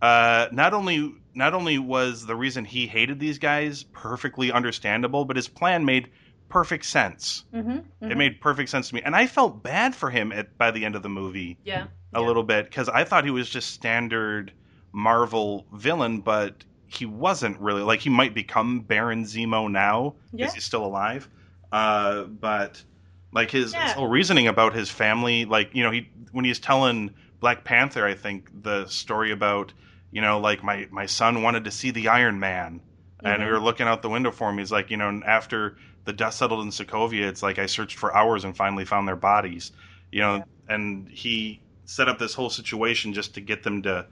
uh, 0.02 0.48
not 0.52 0.74
only 0.74 1.14
not 1.36 1.54
only 1.54 1.78
was 1.78 2.26
the 2.26 2.36
reason 2.36 2.66
he 2.66 2.88
hated 2.88 3.20
these 3.20 3.38
guys 3.38 3.84
perfectly 3.84 4.52
understandable, 4.52 5.26
but 5.26 5.36
his 5.36 5.48
plan 5.48 5.86
made 5.86 6.10
perfect 6.50 6.86
sense. 6.86 7.44
hmm 7.54 7.80
It 8.10 8.18
made 8.18 8.42
perfect 8.42 8.70
sense 8.70 8.90
to 8.90 8.96
me, 8.96 9.02
and 9.04 9.16
I 9.16 9.28
felt 9.28 9.64
bad 9.64 9.96
for 9.96 10.10
him 10.10 10.32
at 10.32 10.58
by 10.58 10.72
the 10.72 10.86
end 10.86 10.96
of 10.96 11.04
the 11.04 11.10
movie 11.10 11.60
yeah 11.64 11.88
a 12.14 12.22
yeah. 12.22 12.28
little 12.28 12.44
bit 12.44 12.66
because 12.66 12.90
I 12.90 13.04
thought 13.04 13.26
he 13.26 13.32
was 13.32 13.50
just 13.50 13.70
standard 13.72 14.54
Marvel 14.94 15.68
villain, 15.74 16.22
but 16.22 16.66
he 16.88 17.06
wasn't 17.06 17.60
really. 17.60 17.84
Like 17.84 18.02
he 18.02 18.10
might 18.10 18.34
become 18.34 18.82
Baron 18.82 19.26
Zemo 19.26 19.70
now 19.72 20.16
because 20.36 20.54
Yeah. 20.54 20.56
he's 20.56 20.64
still 20.66 20.86
alive, 20.86 21.30
uh, 21.72 22.24
but 22.24 22.84
like 23.32 23.52
his, 23.52 23.76
his 23.76 23.92
whole 23.94 24.08
reasoning 24.08 24.48
about 24.48 24.74
his 24.74 24.90
family, 24.90 25.46
like 25.46 25.70
you 25.74 25.84
know, 25.84 25.92
he 25.92 26.10
when 26.32 26.46
he's 26.46 26.60
telling 26.60 27.12
Black 27.40 27.64
Panther, 27.64 28.06
I 28.06 28.16
think 28.16 28.50
the 28.52 28.88
story 28.88 29.32
about 29.32 29.74
you 30.12 30.22
know, 30.22 30.40
like 30.40 30.64
my 30.64 30.88
my 30.92 31.06
son 31.06 31.44
wanted 31.44 31.66
to 31.66 31.72
see 31.72 31.92
the 31.92 32.08
Iron 32.08 32.40
Man, 32.40 32.82
and 33.24 33.44
we 33.44 33.50
Mhm. 33.50 33.52
were 33.52 33.60
looking 33.60 33.88
out 33.88 34.02
the 34.02 34.10
window 34.10 34.32
for 34.32 34.50
him. 34.50 34.58
He's 34.58 34.72
like, 34.72 34.90
you 34.90 34.98
know, 34.98 35.22
after 35.26 35.78
the 36.10 36.14
dust 36.14 36.40
settled 36.40 36.64
in 36.64 36.70
Sokovia, 36.72 37.28
it's 37.28 37.44
like 37.44 37.60
I 37.60 37.68
searched 37.68 37.96
for 38.00 38.16
hours 38.16 38.44
and 38.44 38.58
finally 38.58 38.84
found 38.84 39.08
their 39.08 39.16
bodies, 39.16 39.72
you 40.12 40.22
know, 40.22 40.44
and 40.68 41.08
he 41.08 41.62
set 41.86 42.10
up 42.10 42.18
this 42.18 42.34
whole 42.34 42.50
situation 42.50 43.14
just 43.14 43.36
to 43.36 43.42
get 43.42 43.62
them 43.62 43.84
to 43.84 44.08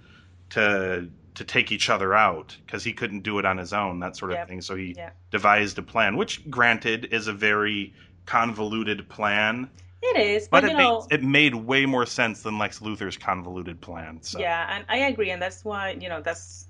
to 0.51 1.09
to 1.33 1.43
take 1.43 1.71
each 1.71 1.89
other 1.89 2.13
out 2.13 2.55
because 2.65 2.83
he 2.83 2.93
couldn't 2.93 3.21
do 3.23 3.39
it 3.39 3.45
on 3.45 3.57
his 3.57 3.73
own, 3.73 3.99
that 4.01 4.15
sort 4.15 4.31
of 4.31 4.37
Yep. 4.37 4.47
thing. 4.47 4.61
So 4.61 4.75
he 4.75 4.93
Yeah. 4.95 5.09
devised 5.31 5.79
a 5.79 5.81
plan, 5.81 6.17
which 6.17 6.47
granted 6.51 7.05
is 7.11 7.27
a 7.27 7.33
very 7.33 7.95
convoluted 8.27 9.09
plan, 9.09 9.69
It 10.03 10.17
is, 10.19 10.47
but 10.49 10.61
but, 10.61 10.69
it 10.69 10.73
know, 10.73 11.01
made 11.09 11.15
it 11.15 11.23
made 11.23 11.55
way 11.55 11.85
more 11.87 12.05
sense 12.05 12.43
than 12.43 12.59
Lex 12.59 12.79
Luthor's 12.79 13.17
convoluted 13.17 13.81
plan. 13.81 14.19
So 14.21 14.39
yeah, 14.39 14.67
and 14.75 14.85
I 14.87 14.97
agree, 15.09 15.31
and 15.31 15.41
that's 15.41 15.65
why 15.65 15.97
you 15.99 16.09
know 16.09 16.21
that's, 16.21 16.67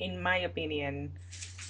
in 0.00 0.20
my 0.20 0.38
opinion, 0.38 1.12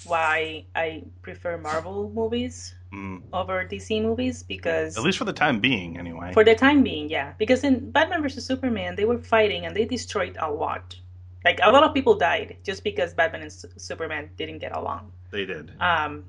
why 0.05 0.65
I 0.75 1.03
prefer 1.21 1.57
Marvel 1.57 2.11
movies 2.13 2.75
Mm. 2.93 3.21
over 3.31 3.63
DC 3.63 4.01
movies 4.01 4.43
because 4.43 4.97
At 4.97 5.03
least 5.03 5.17
for 5.17 5.23
the 5.23 5.31
time 5.31 5.61
being, 5.61 5.97
anyway. 5.97 6.33
for 6.33 6.43
the 6.43 6.55
time 6.55 6.83
being, 6.83 7.09
yeah. 7.09 7.31
Because 7.37 7.63
in 7.63 7.89
Batman 7.91 8.21
vs 8.21 8.45
Superman, 8.45 8.95
they 8.97 9.05
were 9.05 9.17
fighting 9.17 9.65
and 9.65 9.73
they 9.73 9.85
destroyed 9.85 10.35
a 10.39 10.51
lot. 10.51 10.97
Like 11.45 11.59
a 11.63 11.71
lot 11.71 11.83
of 11.83 11.93
people 11.93 12.15
died 12.15 12.57
just 12.63 12.83
because 12.83 13.13
Batman 13.13 13.43
and 13.43 13.51
Su- 13.53 13.69
Superman 13.77 14.29
didn't 14.37 14.59
get 14.59 14.75
along. 14.75 15.11
they 15.31 15.45
did. 15.45 15.71
Um, 15.79 16.25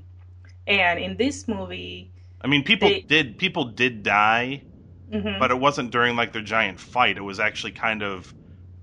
and 0.69 1.01
in 1.01 1.17
this 1.17 1.49
movie, 1.49 2.13
I 2.41 2.47
mean, 2.47 2.63
people 2.63 2.89
They- 2.89 3.01
did 3.01 3.39
people 3.39 3.65
did 3.65 4.05
die, 4.05 4.63
mhm, 5.11 5.41
but 5.41 5.51
it 5.51 5.59
wasn't 5.59 5.91
during 5.91 6.15
like 6.15 6.33
their 6.33 6.43
giant 6.43 6.79
fight. 6.79 7.17
It 7.17 7.23
was 7.23 7.41
actually 7.41 7.73
kind 7.73 8.03
of 8.05 8.33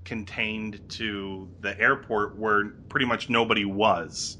contained 0.03 0.81
to 0.89 1.47
the 1.61 1.79
airport 1.79 2.37
where 2.37 2.65
pretty 2.89 3.05
much 3.05 3.29
nobody 3.29 3.63
was. 3.63 4.37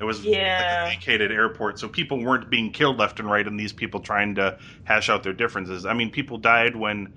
It 0.00 0.04
was 0.04 0.26
Yeah. 0.26 0.58
like 0.58 0.70
a 0.72 0.76
vacated 0.76 1.32
airport, 1.32 1.78
so 1.78 1.88
people 1.88 2.22
weren't 2.22 2.50
being 2.50 2.72
killed 2.72 2.98
left 2.98 3.20
and 3.20 3.30
right, 3.30 3.46
and 3.46 3.58
these 3.58 3.72
people 3.72 4.00
trying 4.00 4.34
to 4.36 4.58
hash 4.84 5.08
out 5.08 5.22
their 5.22 5.32
differences. 5.32 5.86
I 5.86 5.94
mean, 5.94 6.10
people 6.10 6.38
died 6.38 6.76
when 6.76 7.14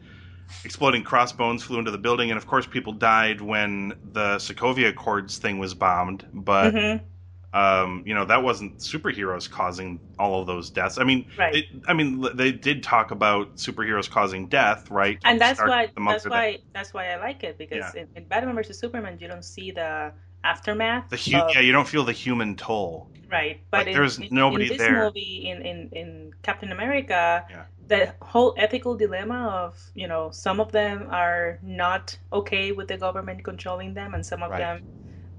exploding 0.64 1.04
crossbones 1.04 1.64
flew 1.64 1.80
into 1.80 1.92
the 1.92 1.98
building, 2.00 2.32
and 2.32 2.38
of 2.38 2.48
course, 2.48 2.68
people 2.68 2.94
died 2.94 3.42
when 3.42 3.94
the 4.04 4.38
Sokovia 4.38 4.90
Accords 4.90 5.38
thing 5.40 5.60
was 5.60 5.74
bombed. 5.74 6.28
But 6.34 6.78
mhm, 6.78 7.08
um, 7.54 8.04
you 8.06 8.14
know 8.14 8.26
that 8.26 8.44
wasn't 8.44 8.80
superheroes 8.80 9.50
causing 9.50 10.02
all 10.20 10.42
of 10.42 10.48
those 10.48 10.70
deaths. 10.70 10.98
I 10.98 11.04
mean, 11.04 11.28
Right. 11.38 11.60
it, 11.60 11.66
I 11.88 11.94
mean 11.94 12.26
they 12.36 12.52
did 12.52 12.84
talk 12.84 13.12
about 13.12 13.56
superheroes 13.58 14.10
causing 14.10 14.48
death, 14.50 14.90
right? 14.92 15.20
and 15.24 15.42
that's 15.42 15.64
why 15.64 15.90
that's 16.08 16.28
why 16.28 16.60
that's 16.74 16.94
why 16.94 17.12
I 17.12 17.18
like 17.18 17.44
it 17.44 17.58
because 17.58 17.94
in, 17.94 18.08
in 18.16 18.26
Batman 18.28 18.56
versus 18.56 18.80
Superman, 18.80 19.18
you 19.20 19.28
don't 19.28 19.44
see 19.46 19.72
the 19.72 20.14
aftermath. 20.44 21.10
the 21.10 21.17
hu- 21.17 21.38
of- 21.38 21.53
yeah, 21.56 21.62
you 21.62 21.72
don't 21.72 21.88
feel 21.88 22.03
the 22.03 22.13
human 22.13 22.56
toll. 22.56 23.10
Right, 23.29 23.60
but 23.72 23.79
Like, 23.79 23.88
in, 23.88 23.94
there's 23.94 24.20
in, 24.20 24.29
nobody 24.32 24.65
in 24.65 24.77
this 24.77 24.88
there. 24.88 25.03
movie, 25.03 25.50
in, 25.50 25.62
in, 25.62 25.89
in 25.91 26.34
Captain 26.44 26.72
America, 26.72 27.46
Yeah. 27.50 27.63
the 27.88 28.13
whole 28.22 28.53
ethical 28.58 28.96
dilemma 28.96 29.48
of 29.50 29.91
you 29.96 30.08
know 30.08 30.29
some 30.32 30.60
of 30.60 30.72
them 30.72 31.08
are 31.12 31.60
not 31.62 32.17
okay 32.32 32.72
with 32.72 32.88
the 32.88 32.98
government 32.98 33.44
controlling 33.44 33.94
them, 33.94 34.13
and 34.13 34.25
some 34.25 34.44
of 34.44 34.51
Right. 34.51 34.60
them 34.60 34.84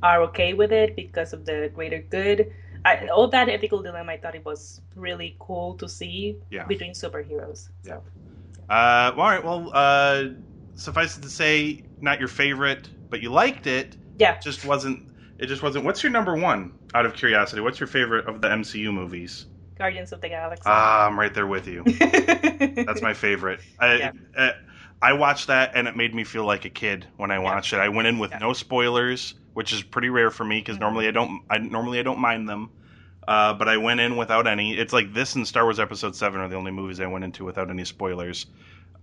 are 0.02 0.22
okay 0.24 0.54
with 0.54 0.72
it 0.72 0.96
because 0.96 1.32
of 1.32 1.44
the 1.46 1.70
greater 1.74 1.98
good. 1.98 2.52
I, 2.84 3.08
all 3.08 3.28
that 3.28 3.48
ethical 3.48 3.82
dilemma, 3.82 4.12
I 4.12 4.16
thought 4.18 4.34
it 4.34 4.44
was 4.44 4.80
really 4.94 5.36
cool 5.40 5.74
to 5.74 5.88
see 5.88 6.36
Yeah. 6.50 6.64
between 6.64 6.92
superheroes. 6.92 7.68
So, 7.82 8.02
Uh, 8.68 9.12
all 9.16 9.24
right, 9.24 9.44
well, 9.44 9.70
uh, 9.74 10.24
suffice 10.74 11.16
it 11.16 11.22
to 11.22 11.30
say, 11.30 11.82
not 12.00 12.18
your 12.18 12.28
favorite, 12.28 12.90
but 13.10 13.20
you 13.22 13.30
liked 13.30 13.66
it. 13.66 13.96
Yeah, 14.18 14.38
Just 14.38 14.64
wasn't. 14.64 15.02
It 15.38 15.46
just 15.46 15.62
wasn't. 15.62 15.84
What's 15.84 16.02
your 16.02 16.10
number 16.10 16.34
one? 16.36 16.72
Out 16.94 17.06
of 17.06 17.14
curiosity, 17.14 17.62
what's 17.62 17.78
your 17.78 17.86
favorite 17.86 18.26
of 18.26 18.40
the 18.40 18.48
MCU 18.48 18.92
movies? 18.92 19.46
Guardians 19.78 20.12
of 20.12 20.20
the 20.20 20.28
Galaxy. 20.28 20.64
Ah, 20.66 21.06
I'm 21.06 21.16
right 21.18 21.32
there 21.32 21.46
with 21.46 21.68
you. 21.68 21.84
That's 22.84 23.00
my 23.02 23.14
favorite. 23.14 23.60
I, 23.78 23.94
Yeah. 23.96 24.10
uh, 24.36 24.50
I 25.00 25.12
watched 25.12 25.46
that 25.46 25.72
and 25.74 25.86
it 25.86 25.96
made 25.96 26.12
me 26.12 26.24
feel 26.24 26.44
like 26.44 26.64
a 26.64 26.70
kid 26.70 27.06
when 27.16 27.30
I 27.30 27.38
watched 27.38 27.72
it. 27.72 27.78
I 27.78 27.88
went 27.88 28.08
in 28.08 28.18
with 28.18 28.32
Yeah. 28.32 28.38
no 28.38 28.52
spoilers, 28.52 29.34
which 29.54 29.72
is 29.72 29.82
pretty 29.82 30.08
rare 30.10 30.30
for 30.32 30.44
me 30.44 30.58
because 30.58 30.76
Mhm. 30.76 30.80
normally 30.80 31.06
I 31.06 31.12
don't. 31.12 31.42
I 31.48 31.58
normally 31.58 32.00
I 32.00 32.02
don't 32.02 32.18
mind 32.18 32.48
them, 32.48 32.70
uh, 33.28 33.54
but 33.54 33.68
I 33.68 33.76
went 33.76 34.00
in 34.00 34.16
without 34.16 34.48
any. 34.48 34.76
It's 34.76 34.92
like 34.92 35.14
this 35.14 35.36
and 35.36 35.46
Star 35.46 35.62
Wars 35.62 35.78
Episode 35.78 36.16
Seven 36.16 36.40
are 36.40 36.48
the 36.48 36.56
only 36.56 36.72
movies 36.72 36.98
I 37.00 37.06
went 37.06 37.24
into 37.24 37.44
without 37.44 37.70
any 37.70 37.84
spoilers, 37.84 38.46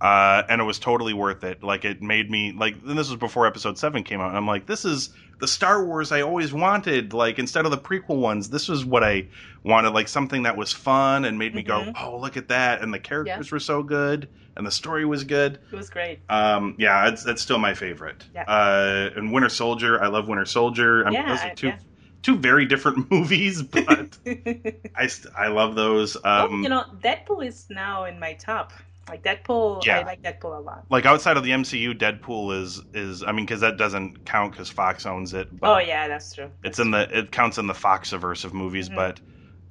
uh, 0.01 0.43
and 0.49 0.59
it 0.61 0.63
was 0.65 0.79
totally 0.79 1.13
worth 1.13 1.43
it. 1.43 1.63
Like 1.63 1.85
it 1.85 2.01
made 2.01 2.29
me 2.29 2.51
like. 2.51 2.75
And 2.85 2.97
this 2.97 3.09
was 3.09 3.17
before 3.19 3.47
Episode 3.47 3.77
Seven 3.77 4.03
came 4.03 4.19
out, 4.21 4.29
and 4.29 4.37
I'm 4.37 4.47
like, 4.47 4.65
this 4.65 4.85
is 4.85 5.09
the 5.39 5.47
Star 5.47 5.83
Wars 5.85 6.11
I 6.11 6.21
always 6.21 6.53
wanted. 6.53 7.13
Like 7.13 7.39
instead 7.39 7.65
of 7.65 7.71
the 7.71 7.77
prequel 7.77 8.19
ones, 8.19 8.49
this 8.49 8.67
was 8.67 8.85
what 8.85 9.03
I 9.03 9.27
wanted. 9.63 9.91
Like 9.91 10.07
something 10.07 10.43
that 10.43 10.57
was 10.57 10.71
fun 10.73 11.25
and 11.25 11.37
made 11.39 11.53
me 11.55 11.63
go, 11.63 11.81
Mhm. 11.81 11.93
oh 12.01 12.17
look 12.17 12.37
at 12.37 12.49
that, 12.49 12.81
and 12.81 12.93
the 12.93 12.99
characters 12.99 13.51
were 13.51 13.59
so 13.59 13.83
good, 13.83 14.27
and 14.57 14.65
the 14.67 14.71
story 14.71 15.05
was 15.05 15.23
good. 15.23 15.59
it 15.71 15.75
was 15.75 15.89
great. 15.89 16.19
Um, 16.29 16.75
yeah, 16.77 17.07
it's 17.09 17.25
it's 17.25 17.41
still 17.41 17.57
my 17.59 17.73
favorite. 17.73 18.25
Yeah. 18.33 18.43
Uh, 18.43 19.09
and 19.15 19.31
Winter 19.31 19.49
Soldier, 19.49 20.01
I 20.03 20.07
love 20.07 20.27
Winter 20.27 20.45
Soldier. 20.45 21.01
I 21.05 21.09
mean, 21.09 21.13
Yeah, 21.21 21.29
those 21.29 21.43
are 21.43 21.55
two 21.55 21.67
yeah. 21.67 21.77
two 22.21 22.37
very 22.37 22.65
different 22.65 23.09
movies, 23.11 23.61
but 23.61 24.17
I 24.95 25.07
st- 25.07 25.33
I 25.37 25.47
love 25.47 25.75
those. 25.75 26.17
Um, 26.23 26.63
you 26.63 26.69
know, 26.69 26.83
Deadpool 27.03 27.45
is 27.45 27.67
now 27.69 28.05
in 28.05 28.19
my 28.19 28.33
top. 28.33 28.71
Like 29.07 29.24
Deadpool, 29.24 29.85
Yeah. 29.85 30.00
I 30.00 30.03
like 30.03 30.21
Deadpool 30.24 30.57
a 30.57 30.62
lot. 30.62 30.85
like 30.89 31.05
outside 31.05 31.38
of 31.38 31.43
the 31.43 31.51
MCU, 31.51 31.93
Deadpool 31.97 32.59
is 32.62 32.81
is 32.93 33.21
I 33.24 33.31
mean, 33.31 33.45
because 33.45 33.62
that 33.62 33.77
doesn't 33.77 34.25
count 34.25 34.51
because 34.51 34.69
Fox 34.69 35.05
owns 35.05 35.33
it. 35.33 35.47
But 35.59 35.75
Oh 35.75 35.77
yeah, 35.79 36.07
that's 36.07 36.33
true. 36.33 36.50
it's 36.63 36.79
in 36.79 36.91
the 36.91 37.07
it 37.17 37.31
counts 37.31 37.57
in 37.57 37.67
the 37.67 37.74
Foxiverse 37.74 38.43
of 38.45 38.53
movies, 38.53 38.89
Mhm. 38.89 38.95
but. 38.95 39.19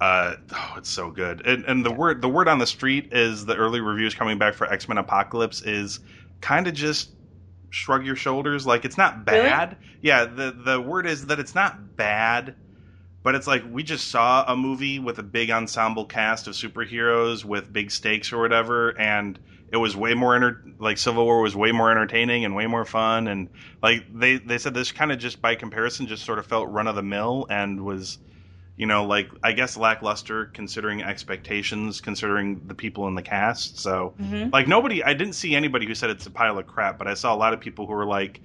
Uh, 0.01 0.35
oh, 0.51 0.73
it's 0.75 0.89
so 0.89 1.09
good, 1.09 1.47
and, 1.47 1.63
and 1.65 1.85
the 1.85 1.91
word 1.91 2.21
the 2.21 2.27
word 2.27 2.49
on 2.49 2.59
the 2.59 2.67
street 2.67 3.13
is 3.13 3.45
the 3.45 3.55
early 3.55 3.79
reviews 3.79 4.13
coming 4.13 4.37
back 4.37 4.53
for 4.53 4.69
X 4.69 4.89
Men 4.89 4.97
Apocalypse 4.97 5.61
is 5.61 6.01
kind 6.41 6.67
of 6.67 6.73
just 6.73 7.11
shrug 7.69 8.05
your 8.05 8.17
shoulders, 8.17 8.67
like 8.67 8.83
it's 8.83 8.97
not 8.97 9.25
Really? 9.25 9.43
bad. 9.47 9.77
Yeah, 10.01 10.25
the 10.25 10.51
the 10.51 10.81
word 10.81 11.05
is 11.07 11.27
that 11.27 11.39
it's 11.39 11.55
not 11.55 11.95
bad, 11.95 12.55
but 13.25 13.33
it's 13.33 13.47
like 13.47 13.63
we 13.71 13.81
just 13.81 14.11
saw 14.11 14.45
a 14.47 14.55
movie 14.55 14.99
with 14.99 15.17
a 15.17 15.23
big 15.23 15.49
ensemble 15.49 16.05
cast 16.05 16.45
of 16.45 16.53
superheroes 16.53 17.43
with 17.43 17.73
big 17.73 17.89
stakes 17.89 18.31
or 18.31 18.39
whatever, 18.39 18.91
and 18.99 19.39
it 19.67 19.77
was 19.77 19.97
way 19.97 20.13
more 20.13 20.35
enter- 20.35 20.61
like 20.77 20.99
Civil 20.99 21.25
War 21.25 21.41
was 21.41 21.55
way 21.55 21.71
more 21.71 21.89
entertaining 21.89 22.45
and 22.45 22.55
way 22.55 22.67
more 22.67 22.85
fun, 22.85 23.27
and 23.27 23.49
like 23.81 24.05
they 24.13 24.37
they 24.37 24.59
said 24.59 24.75
this 24.75 24.91
kind 24.91 25.11
of 25.11 25.17
just 25.17 25.41
by 25.41 25.55
comparison 25.55 26.05
just 26.05 26.23
sort 26.23 26.37
of 26.37 26.45
felt 26.45 26.69
run 26.69 26.85
of 26.85 26.95
the 26.95 27.01
mill 27.01 27.47
and 27.49 27.83
was 27.83 28.19
you 28.77 28.85
know, 28.85 29.05
like 29.05 29.29
I 29.41 29.53
guess 29.53 29.75
lackluster 29.75 30.45
considering 30.45 31.01
expectations, 31.01 32.01
considering 32.01 32.61
the 32.67 32.75
people 32.75 33.07
in 33.07 33.15
the 33.15 33.23
cast. 33.23 33.79
So, 33.79 34.13
hmm 34.19 34.49
like 34.53 34.67
nobody, 34.67 35.03
I 35.03 35.15
didn't 35.15 35.33
see 35.33 35.55
anybody 35.55 35.87
who 35.87 35.95
said 35.95 36.11
it's 36.11 36.27
a 36.27 36.31
pile 36.31 36.59
of 36.59 36.67
crap, 36.67 36.99
but 36.99 37.07
I 37.07 37.15
saw 37.15 37.33
a 37.33 37.37
lot 37.37 37.53
of 37.53 37.59
people 37.59 37.87
who 37.87 37.93
were 37.93 38.05
like, 38.05 38.41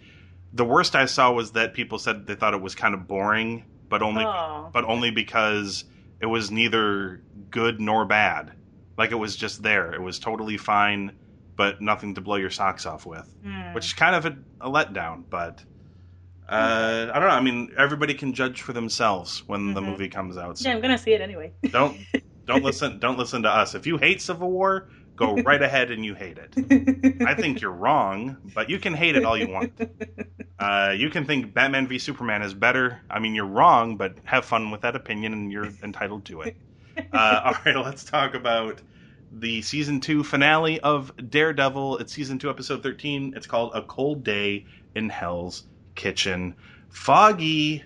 the 0.54 0.64
worst 0.64 0.96
I 0.96 1.04
saw 1.04 1.32
was 1.32 1.52
that 1.52 1.74
people 1.74 1.98
said 1.98 2.26
they 2.26 2.34
thought 2.34 2.54
it 2.54 2.62
was 2.62 2.74
kind 2.74 2.94
of 2.94 3.06
boring, 3.06 3.64
but 3.90 4.00
only, 4.00 4.24
Oh. 4.24 4.70
but 4.72 4.84
only 4.86 5.10
because 5.10 5.84
it 6.20 6.26
was 6.26 6.50
neither 6.50 7.20
good 7.50 7.78
nor 7.80 8.06
bad. 8.06 8.52
Like 8.96 9.10
it 9.10 9.16
was 9.16 9.36
just 9.36 9.62
there. 9.62 9.92
It 9.92 10.00
was 10.00 10.18
totally 10.18 10.56
fine, 10.56 11.12
but 11.56 11.80
nothing 11.82 12.14
to 12.14 12.20
blow 12.22 12.36
your 12.36 12.50
socks 12.50 12.86
off 12.86 13.04
with 13.04 13.28
Hmm. 13.44 13.74
which 13.74 13.84
is 13.86 13.92
kind 13.92 14.14
of 14.16 14.24
a, 14.24 14.36
a 14.66 14.70
letdown. 14.70 15.24
But 15.28 15.62
uh, 16.48 17.10
I 17.14 17.18
don't 17.18 17.28
know. 17.28 17.34
I 17.34 17.40
mean, 17.40 17.72
everybody 17.76 18.14
can 18.14 18.32
judge 18.32 18.62
for 18.62 18.72
themselves 18.72 19.42
when 19.46 19.72
the 19.74 19.80
Mhm. 19.80 19.86
movie 19.86 20.08
comes 20.08 20.36
out. 20.36 20.58
So 20.58 20.68
yeah, 20.68 20.74
I'm 20.74 20.80
gonna 20.80 20.98
see 20.98 21.12
it 21.12 21.20
anyway. 21.20 21.52
don't 21.70 21.96
don't 22.46 22.64
listen. 22.70 22.98
Don't 22.98 23.18
listen 23.18 23.42
to 23.42 23.50
us. 23.50 23.74
If 23.74 23.86
you 23.86 23.98
hate 23.98 24.20
Civil 24.20 24.50
War, 24.50 24.88
go 25.20 25.34
right 25.42 25.60
ahead 25.60 25.90
and 25.90 26.04
you 26.04 26.14
hate 26.14 26.38
it. 26.38 27.22
I 27.26 27.34
think 27.34 27.60
you're 27.60 27.70
wrong, 27.70 28.38
but 28.54 28.70
you 28.70 28.78
can 28.78 28.94
hate 28.94 29.16
it 29.16 29.24
all 29.24 29.36
you 29.36 29.48
want. 29.48 29.72
Uh, 30.58 30.94
you 30.96 31.08
can 31.08 31.24
think 31.24 31.54
Batman 31.54 31.86
v 31.86 31.98
Superman 31.98 32.42
is 32.42 32.52
better. 32.52 33.00
I 33.08 33.18
mean, 33.18 33.34
you're 33.34 33.46
wrong, 33.46 33.96
but 33.96 34.16
have 34.24 34.44
fun 34.44 34.70
with 34.70 34.82
that 34.82 34.96
opinion, 34.96 35.32
and 35.32 35.52
you're 35.52 35.70
entitled 35.82 36.24
to 36.26 36.42
it. 36.42 36.56
Uh, 37.12 37.40
all 37.44 37.54
right, 37.64 37.76
let's 37.82 38.04
talk 38.04 38.34
about 38.34 38.82
the 39.32 39.62
season 39.62 40.00
two 40.00 40.22
finale 40.22 40.80
of 40.80 41.12
Daredevil. 41.30 41.98
It's 41.98 42.12
season 42.12 42.38
two, 42.38 42.50
episode 42.50 42.82
13. 42.82 43.32
It's 43.36 43.46
called 43.46 43.72
A 43.74 43.82
Cold 43.82 44.22
Day 44.22 44.66
in 44.94 45.08
Hell's 45.08 45.64
Kitchen. 45.94 46.54
Foggy 46.90 47.84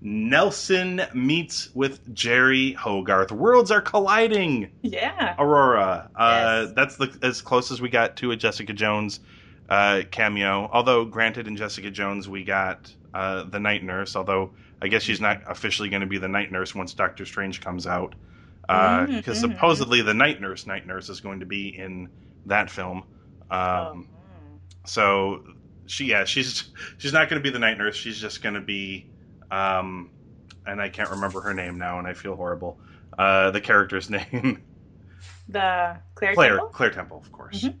Nelson 0.00 1.02
meets 1.14 1.74
with 1.74 2.14
Jeri 2.14 2.74
Hogarth. 2.74 3.32
Worlds 3.32 3.70
are 3.70 3.80
colliding. 3.80 4.70
yeah. 4.82 5.34
Aurora. 5.38 6.10
Uh, 6.14 6.64
Yes. 6.66 6.72
That's 6.76 6.96
the 6.96 7.18
as 7.22 7.40
close 7.42 7.70
as 7.70 7.80
we 7.80 7.88
got 7.88 8.16
to 8.16 8.30
a 8.30 8.36
Jessica 8.36 8.72
Jones 8.72 9.20
uh, 9.68 10.02
cameo. 10.10 10.68
Although, 10.72 11.04
granted, 11.06 11.46
in 11.48 11.56
Jessica 11.56 11.90
Jones 11.90 12.28
we 12.28 12.44
got 12.44 12.92
uh, 13.14 13.44
the 13.44 13.58
Night 13.58 13.82
Nurse. 13.82 14.14
Although 14.16 14.50
I 14.80 14.88
guess 14.88 15.02
she's 15.02 15.20
not 15.20 15.40
officially 15.48 15.88
going 15.88 16.02
to 16.02 16.06
be 16.06 16.18
the 16.18 16.28
Night 16.28 16.52
Nurse 16.52 16.74
once 16.74 16.92
Doctor 16.94 17.24
Strange 17.24 17.60
comes 17.62 17.86
out, 17.86 18.14
because 18.62 19.08
Mm, 19.08 19.22
mhm. 19.24 19.34
supposedly 19.36 20.02
the 20.02 20.14
Night 20.14 20.40
Nurse, 20.40 20.66
Night 20.66 20.86
Nurse, 20.86 21.08
is 21.08 21.20
going 21.20 21.40
to 21.40 21.46
be 21.46 21.68
in 21.76 22.08
that 22.46 22.70
film. 22.70 23.04
Um, 23.50 23.58
Oh. 23.58 24.04
So 24.84 25.44
she, 25.86 26.06
yeah, 26.06 26.24
she's 26.24 26.70
she's 26.98 27.12
not 27.12 27.28
going 27.28 27.40
to 27.40 27.42
be 27.42 27.50
the 27.50 27.58
Night 27.58 27.78
Nurse. 27.78 27.96
She's 27.96 28.20
just 28.20 28.42
going 28.42 28.54
to 28.54 28.60
be, 28.60 29.06
um, 29.50 30.10
and 30.66 30.80
I 30.80 30.88
can't 30.88 31.10
remember 31.10 31.40
her 31.40 31.54
name 31.54 31.78
now, 31.78 31.98
and 31.98 32.06
I 32.08 32.14
feel 32.14 32.36
horrible. 32.36 32.78
Uh, 33.18 33.50
the 33.50 33.60
character's 33.60 34.10
name. 34.10 34.62
The 35.48 35.98
Claire. 36.14 36.34
Claire 36.34 36.50
Temple? 36.56 36.68
Claire 36.68 36.90
Temple, 36.90 37.18
of 37.18 37.32
course. 37.32 37.64
Mhm. 37.64 37.74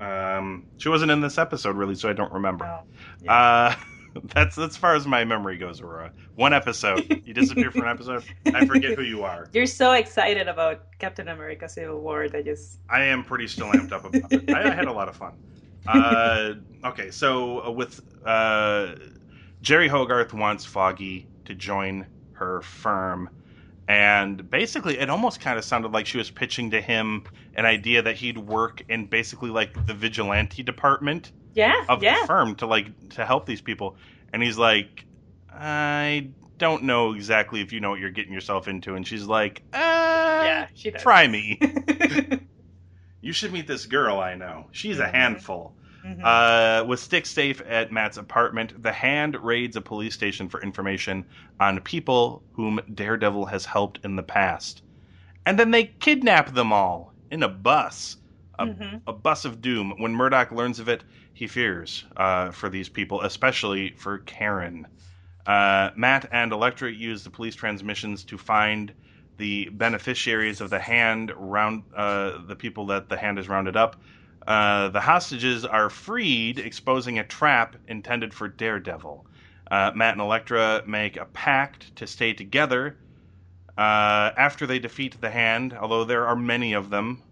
Um, 0.00 0.66
she 0.78 0.88
wasn't 0.88 1.10
in 1.12 1.20
this 1.20 1.38
episode 1.38 1.76
really, 1.76 1.94
so 1.94 2.08
I 2.08 2.12
don't 2.12 2.32
remember. 2.32 2.64
Oh, 2.64 2.80
yeah. 3.22 3.76
Uh, 4.14 4.20
that's 4.34 4.58
as 4.58 4.76
far 4.76 4.94
as 4.94 5.06
my 5.06 5.24
memory 5.24 5.56
goes, 5.56 5.80
Aurora. 5.80 6.12
One 6.34 6.52
episode, 6.52 7.22
you 7.24 7.32
disappear 7.32 7.70
for 7.70 7.82
an 7.84 7.88
episode. 7.96 8.22
I 8.52 8.66
forget 8.66 8.92
who 8.94 9.02
you 9.02 9.22
are. 9.24 9.48
You're 9.54 9.64
so 9.64 9.92
excited 9.92 10.48
about 10.48 10.82
Captain 10.98 11.28
America: 11.28 11.66
Civil 11.66 11.98
War 12.00 12.28
that 12.28 12.44
just 12.44 12.80
I 12.90 13.04
am 13.04 13.24
pretty 13.24 13.46
still 13.46 13.68
amped 13.68 13.90
up 13.92 14.04
about 14.04 14.30
it. 14.30 14.52
I, 14.52 14.70
I 14.70 14.74
had 14.74 14.84
a 14.84 14.92
lot 14.92 15.08
of 15.08 15.16
fun. 15.16 15.32
Uh, 15.86 16.54
okay, 16.84 17.10
so 17.10 17.64
uh, 17.64 17.70
with 17.70 18.02
uh, 18.26 18.96
Jeri 19.62 19.88
Hogarth 19.88 20.32
wants 20.34 20.64
Foggy 20.64 21.26
to 21.44 21.54
join 21.54 22.06
her 22.32 22.60
firm. 22.62 23.30
And 23.88 24.48
basically, 24.50 24.98
it 24.98 25.10
almost 25.10 25.40
kind 25.40 25.58
of 25.58 25.64
sounded 25.64 25.92
like 25.92 26.06
she 26.06 26.18
was 26.18 26.30
pitching 26.30 26.70
to 26.70 26.80
him 26.80 27.24
an 27.54 27.66
idea 27.66 28.02
that 28.02 28.16
he'd 28.16 28.38
work 28.38 28.82
in 28.88 29.06
basically 29.06 29.50
like 29.50 29.86
the 29.86 29.94
vigilante 29.94 30.62
department 30.62 31.32
Yeah, 31.54 31.74
of 31.88 32.02
yeah. 32.02 32.20
the 32.20 32.26
firm 32.26 32.54
to 32.56 32.66
like 32.66 32.86
to 33.10 33.24
help 33.26 33.46
these 33.46 33.60
people. 33.60 33.96
And 34.32 34.42
he's 34.42 34.56
like, 34.56 35.04
I 35.52 36.30
don't 36.58 36.84
know 36.84 37.12
exactly 37.12 37.60
if 37.60 37.72
you 37.72 37.80
know 37.80 37.90
what 37.90 38.00
you're 38.00 38.10
getting 38.10 38.32
yourself 38.32 38.68
into. 38.68 38.94
And 38.94 39.06
she's 39.06 39.26
like, 39.26 39.62
uh, 39.72 40.42
Yeah, 40.44 40.66
she 40.74 40.90
does. 40.90 41.02
try 41.02 41.26
me. 41.26 41.58
you 43.20 43.32
should 43.32 43.52
meet 43.52 43.66
this 43.66 43.86
girl 43.86 44.18
I 44.18 44.34
know. 44.36 44.68
She's 44.72 44.98
a 44.98 45.06
Mhm. 45.06 45.12
handful. 45.12 45.74
Mhm. 46.04 46.20
Uh, 46.22 46.84
with 46.86 47.00
Stick 47.00 47.26
safe 47.26 47.60
at 47.66 47.92
Matt's 47.92 48.16
apartment, 48.16 48.82
the 48.82 48.92
Hand 48.92 49.36
raids 49.42 49.76
a 49.76 49.80
police 49.80 50.14
station 50.14 50.48
for 50.48 50.60
information 50.62 51.26
on 51.60 51.80
people 51.80 52.44
whom 52.52 52.80
Daredevil 52.92 53.46
has 53.46 53.66
helped 53.66 54.00
in 54.04 54.16
the 54.16 54.22
past. 54.22 54.82
And 55.46 55.58
then 55.58 55.70
they 55.70 55.84
kidnap 56.00 56.54
them 56.54 56.72
all 56.72 57.14
in 57.30 57.42
a 57.42 57.48
bus. 57.48 58.16
A, 58.58 58.66
Mhm. 58.66 59.02
a 59.06 59.12
bus 59.12 59.44
of 59.44 59.60
doom. 59.60 59.94
When 59.98 60.14
Murdock 60.14 60.52
learns 60.52 60.78
of 60.78 60.88
it, 60.88 61.04
he 61.32 61.46
fears 61.46 62.04
uh, 62.16 62.50
for 62.50 62.68
these 62.68 62.88
people, 62.88 63.22
especially 63.22 63.94
for 63.96 64.18
Karen. 64.18 64.86
Uh, 65.46 65.90
Matt 65.96 66.28
and 66.32 66.52
Elektra 66.52 66.90
use 66.92 67.24
the 67.24 67.30
police 67.30 67.54
transmissions 67.56 68.24
to 68.24 68.38
find 68.38 68.94
the 69.38 69.68
beneficiaries 69.72 70.60
of 70.60 70.70
the 70.70 70.78
hand, 70.78 71.32
round 71.36 71.84
uh, 71.96 72.38
the 72.46 72.56
people 72.56 72.86
that 72.86 73.08
the 73.08 73.16
hand 73.16 73.38
has 73.38 73.48
rounded 73.48 73.76
up. 73.76 74.00
Uh, 74.46 74.88
the 74.88 75.00
hostages 75.00 75.64
are 75.64 75.90
freed, 75.90 76.58
exposing 76.58 77.18
a 77.18 77.24
trap 77.24 77.76
intended 77.88 78.34
for 78.34 78.48
Daredevil. 78.48 79.26
Uh, 79.70 79.92
Matt 79.94 80.12
and 80.14 80.20
Elektra 80.20 80.82
make 80.86 81.16
a 81.16 81.26
pact 81.26 81.94
to 81.96 82.06
stay 82.06 82.32
together 82.34 82.98
uh, 83.78 84.32
after 84.36 84.66
they 84.66 84.78
defeat 84.78 85.20
the 85.20 85.30
hand, 85.30 85.74
although 85.74 86.04
there 86.04 86.26
are 86.26 86.36
many 86.36 86.72
of 86.74 86.90
them. 86.90 87.22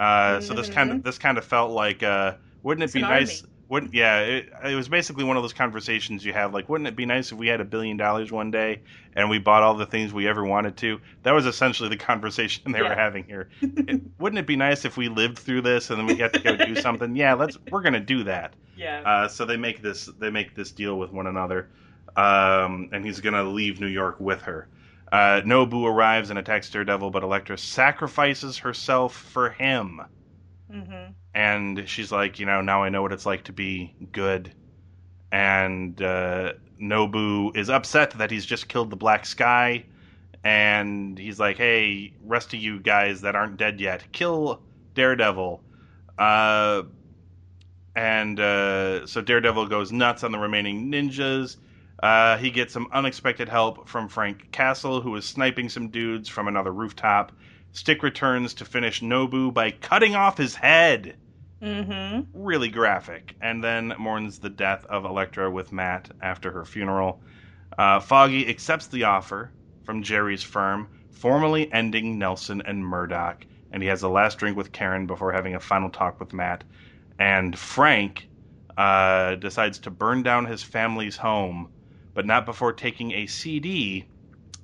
Uh, 0.00 0.40
so 0.40 0.54
this 0.54 0.68
kind 0.70 0.92
of 0.92 1.02
this 1.02 1.18
kind 1.18 1.38
of 1.38 1.44
felt 1.44 1.72
like, 1.72 2.02
uh, 2.02 2.34
wouldn't 2.62 2.84
it 2.84 2.90
It's 2.90 2.94
be 2.94 3.02
nice? 3.04 3.42
army. 3.42 3.48
Wouldn't 3.68 3.92
yeah? 3.92 4.20
It, 4.20 4.52
it 4.64 4.74
was 4.74 4.88
basically 4.88 5.24
one 5.24 5.36
of 5.36 5.42
those 5.42 5.52
conversations 5.52 6.24
you 6.24 6.32
have, 6.32 6.54
like, 6.54 6.68
wouldn't 6.70 6.88
it 6.88 6.96
be 6.96 7.04
nice 7.04 7.32
if 7.32 7.38
we 7.38 7.48
had 7.48 7.60
a 7.60 7.64
billion 7.64 7.96
dollars 7.98 8.32
one 8.32 8.50
day 8.50 8.80
and 9.14 9.28
we 9.28 9.38
bought 9.38 9.62
all 9.62 9.74
the 9.74 9.84
things 9.84 10.12
we 10.12 10.26
ever 10.26 10.42
wanted 10.44 10.76
to? 10.78 11.00
That 11.24 11.32
was 11.32 11.44
essentially 11.44 11.90
the 11.90 11.96
conversation 11.98 12.72
they 12.72 12.80
were 12.82 12.94
having 12.94 13.24
here. 13.24 13.50
It- 13.60 14.00
wouldn't 14.18 14.38
it 14.38 14.46
be 14.46 14.56
nice 14.56 14.84
if 14.86 14.96
we 14.96 15.08
lived 15.08 15.38
through 15.38 15.62
this 15.62 15.90
and 15.90 15.98
then 15.98 16.06
we 16.06 16.16
had 16.16 16.32
to 16.32 16.40
go 16.40 16.56
do 16.56 16.76
something? 16.76 17.14
Yeah, 17.14 17.34
let's. 17.34 17.58
We're 17.70 17.82
gonna 17.82 18.00
do 18.00 18.24
that. 18.24 18.54
yeah. 18.76 19.02
Uh, 19.04 19.28
so 19.28 19.44
they 19.44 19.56
make 19.58 19.82
this 19.82 20.06
they 20.18 20.30
make 20.30 20.54
this 20.54 20.70
deal 20.70 20.98
with 20.98 21.12
one 21.12 21.26
another, 21.26 21.68
um, 22.16 22.88
and 22.92 23.04
he's 23.04 23.20
gonna 23.20 23.44
leave 23.44 23.80
New 23.80 23.86
York 23.86 24.18
with 24.18 24.42
her. 24.42 24.66
Uh, 25.12 25.40
Nobu 25.44 25.84
arrives 25.86 26.30
and 26.30 26.38
attacks 26.38 26.68
Daredevil, 26.70 27.10
but 27.10 27.22
Elektra 27.22 27.56
sacrifices 27.56 28.58
herself 28.58 29.14
for 29.14 29.50
him, 29.50 30.00
hmm 30.70 31.12
and 31.34 31.88
she's 31.88 32.10
like, 32.12 32.38
you 32.38 32.46
know, 32.46 32.60
now 32.60 32.82
I 32.82 32.88
know 32.88 33.02
what 33.02 33.12
it's 33.12 33.26
like 33.26 33.44
to 33.44 33.52
be 33.52 33.94
good. 34.12 34.52
And 35.32 36.00
uh, 36.02 36.54
Nobu 36.80 37.56
is 37.56 37.70
upset 37.70 38.12
that 38.12 38.30
he's 38.30 38.46
just 38.46 38.68
killed 38.68 38.90
the 38.90 38.96
Black 38.96 39.26
Sky, 39.26 39.84
and 40.44 41.18
he's 41.18 41.38
like, 41.40 41.56
hey, 41.56 42.14
rest 42.24 42.54
of 42.54 42.60
you 42.60 42.80
guys 42.80 43.20
that 43.22 43.36
aren't 43.36 43.56
dead 43.58 43.80
yet, 43.80 44.04
kill 44.12 44.62
Daredevil. 44.94 45.62
Uh, 46.18 46.82
and 47.94 48.38
uh, 48.40 49.06
so 49.06 49.20
Daredevil 49.20 49.66
goes 49.66 49.92
nuts 49.92 50.22
on 50.22 50.32
the 50.32 50.38
remaining 50.38 50.90
ninjas. 50.90 51.56
Uh, 52.02 52.36
he 52.38 52.50
gets 52.50 52.72
some 52.72 52.88
unexpected 52.92 53.48
help 53.48 53.88
from 53.88 54.08
Frank 54.08 54.50
Castle, 54.52 55.00
who 55.00 55.14
is 55.16 55.24
sniping 55.24 55.68
some 55.68 55.88
dudes 55.88 56.28
from 56.28 56.46
another 56.46 56.72
rooftop. 56.72 57.32
Stick 57.72 58.02
returns 58.02 58.54
to 58.54 58.64
finish 58.64 59.00
Nobu 59.00 59.52
by 59.52 59.70
cutting 59.70 60.14
off 60.14 60.36
his 60.36 60.56
head. 60.56 61.16
hmm 61.60 62.20
Really 62.32 62.68
graphic. 62.68 63.36
And 63.40 63.62
then 63.64 63.94
mourns 63.98 64.38
the 64.38 64.50
death 64.50 64.84
of 64.86 65.04
Elektra 65.04 65.50
with 65.50 65.72
Matt 65.72 66.10
after 66.20 66.52
her 66.52 66.64
funeral. 66.64 67.22
Uh, 67.78 68.00
Foggy 68.00 68.48
accepts 68.48 68.86
the 68.88 69.04
offer 69.04 69.54
from 69.84 70.02
Jeri's 70.02 70.42
firm, 70.42 70.88
formally 71.10 71.72
ending 71.72 72.18
Nelson 72.18 72.62
and 72.62 72.84
Murdock. 72.84 73.46
And 73.70 73.82
he 73.82 73.88
has 73.88 74.02
a 74.02 74.08
last 74.08 74.38
drink 74.38 74.56
with 74.56 74.72
Karen 74.72 75.06
before 75.06 75.32
having 75.32 75.54
a 75.54 75.60
final 75.60 75.90
talk 75.90 76.20
with 76.20 76.32
Matt. 76.32 76.64
And 77.18 77.58
Frank 77.58 78.28
uh, 78.76 79.36
decides 79.36 79.78
to 79.80 79.90
burn 79.90 80.22
down 80.22 80.46
his 80.46 80.62
family's 80.62 81.16
home, 81.18 81.70
but 82.14 82.26
not 82.26 82.46
before 82.46 82.72
taking 82.72 83.12
a 83.12 83.26
CD 83.26 84.10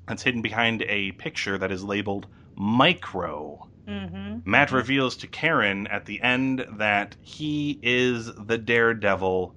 that's 0.06 0.22
hidden 0.22 0.42
behind 0.42 0.82
a 0.82 1.12
picture 1.12 1.58
that 1.58 1.70
is 1.72 1.84
labeled 1.84 2.26
Micro. 2.56 3.68
hmm 3.86 4.38
Matt 4.44 4.72
reveals 4.72 5.16
to 5.18 5.26
Karen 5.26 5.86
at 5.88 6.06
the 6.06 6.20
end 6.22 6.66
that 6.78 7.16
he 7.20 7.78
is 7.82 8.26
the 8.34 8.58
daredevil, 8.58 9.56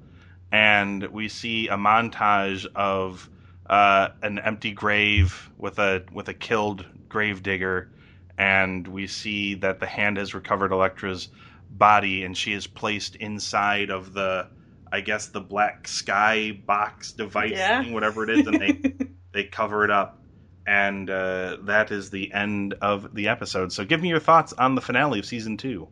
and 0.52 1.04
we 1.08 1.28
see 1.28 1.68
a 1.68 1.78
montage 1.78 2.66
of 2.76 3.30
uh, 3.70 4.10
an 4.22 4.40
empty 4.40 4.72
grave 4.72 5.50
with 5.58 5.78
a 5.80 6.04
with 6.12 6.30
a 6.30 6.34
killed 6.34 6.86
gravedigger, 7.10 7.90
and 8.38 8.88
we 8.88 9.08
see 9.08 9.56
that 9.56 9.80
the 9.80 9.88
hand 9.88 10.18
has 10.18 10.34
recovered 10.34 10.72
Elektra's 10.72 11.30
body, 11.70 12.24
and 12.24 12.38
she 12.38 12.54
is 12.54 12.68
placed 12.68 13.16
inside 13.18 13.90
of 13.90 14.14
the, 14.14 14.48
I 14.92 15.02
guess 15.02 15.28
the 15.30 15.42
black 15.42 15.88
sky 15.88 16.52
box 16.66 17.14
device 17.14 17.52
Yeah. 17.52 17.82
thing, 17.82 17.94
whatever 17.94 18.24
it 18.24 18.30
is, 18.30 18.48
and 18.48 18.60
they 18.62 18.80
they 19.34 19.44
cover 19.46 19.84
it 19.84 19.92
up 19.92 20.22
and 20.68 21.10
uh, 21.10 21.58
that 21.62 21.92
is 21.92 22.10
the 22.12 22.32
end 22.34 22.76
of 22.82 23.16
the 23.16 23.28
episode 23.30 23.72
so 23.72 23.86
give 23.86 24.02
me 24.02 24.10
your 24.10 24.20
thoughts 24.20 24.54
on 24.54 24.76
the 24.76 24.82
finale 24.82 25.20
of 25.20 25.26
season 25.26 25.58
two 25.58 25.88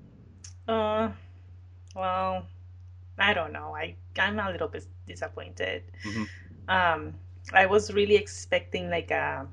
Uh, 0.68 1.10
well, 1.96 2.46
I 3.18 3.34
don't 3.34 3.54
know. 3.54 3.76
I 3.76 3.96
I'm 4.20 4.40
a 4.40 4.52
little 4.52 4.68
bit 4.68 4.86
disappointed. 5.08 5.84
Mhm. 6.04 6.28
Um, 6.68 7.14
I 7.54 7.66
was 7.68 7.94
really 7.94 8.16
expecting 8.16 8.90
like 8.90 9.12
a 9.12 9.48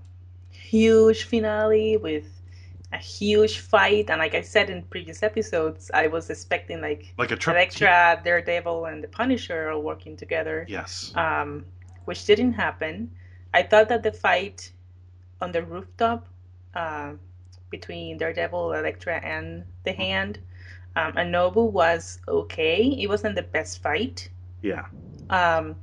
huge 0.50 1.24
finale 1.24 1.96
with 1.96 2.26
a 2.92 2.98
huge 2.98 3.58
fight, 3.60 4.10
and 4.10 4.18
like 4.18 4.34
I 4.34 4.42
said 4.42 4.70
in 4.70 4.82
previous 4.82 5.22
episodes, 5.22 5.90
I 5.94 6.06
was 6.08 6.30
expecting 6.30 6.80
like 6.80 7.14
like 7.18 7.30
a 7.32 7.50
Elektra, 7.50 8.20
Daredevil, 8.24 8.86
and 8.86 9.02
the 9.04 9.08
Punisher 9.08 9.70
all 9.70 9.82
working 9.82 10.16
together. 10.16 10.66
yes 10.68 11.12
um, 11.14 11.64
which 12.06 12.24
didn't 12.24 12.54
happen. 12.54 13.10
I 13.54 13.62
thought 13.62 13.88
that 13.88 14.02
the 14.02 14.12
fight 14.12 14.72
on 15.42 15.52
the 15.52 15.62
rooftop 15.62 16.26
uh, 16.74 17.12
between 17.68 18.16
Daredevil, 18.16 18.72
Elektra, 18.72 19.20
and 19.24 19.64
the 19.84 19.92
Hand. 19.92 20.38
Um, 20.94 21.12
was 21.72 22.18
okay. 22.28 22.84
It 22.84 23.08
wasn't 23.08 23.34
the 23.34 23.42
best 23.42 23.82
fight. 23.82 24.28
Yeah. 24.62 24.86
Um, 25.30 25.76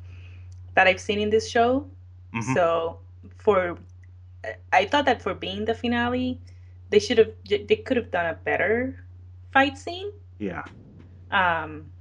that 0.75 0.87
I've 0.87 1.01
seen 1.01 1.19
in 1.19 1.29
this 1.29 1.49
show. 1.49 1.85
Mhm. 2.33 2.53
So 2.53 2.99
for, 3.37 3.77
I 4.71 4.85
thought 4.85 5.05
that 5.05 5.21
for 5.21 5.33
being 5.33 5.65
the 5.65 5.73
finale, 5.73 6.39
they 6.89 6.99
should 6.99 7.17
have 7.17 7.31
they 7.45 7.75
could 7.75 7.97
have 7.97 8.11
done 8.11 8.27
a 8.27 8.33
better 8.33 9.03
fight 9.51 9.77
scene. 9.77 10.11
Yeah. 10.39 10.63
Um 11.31 11.91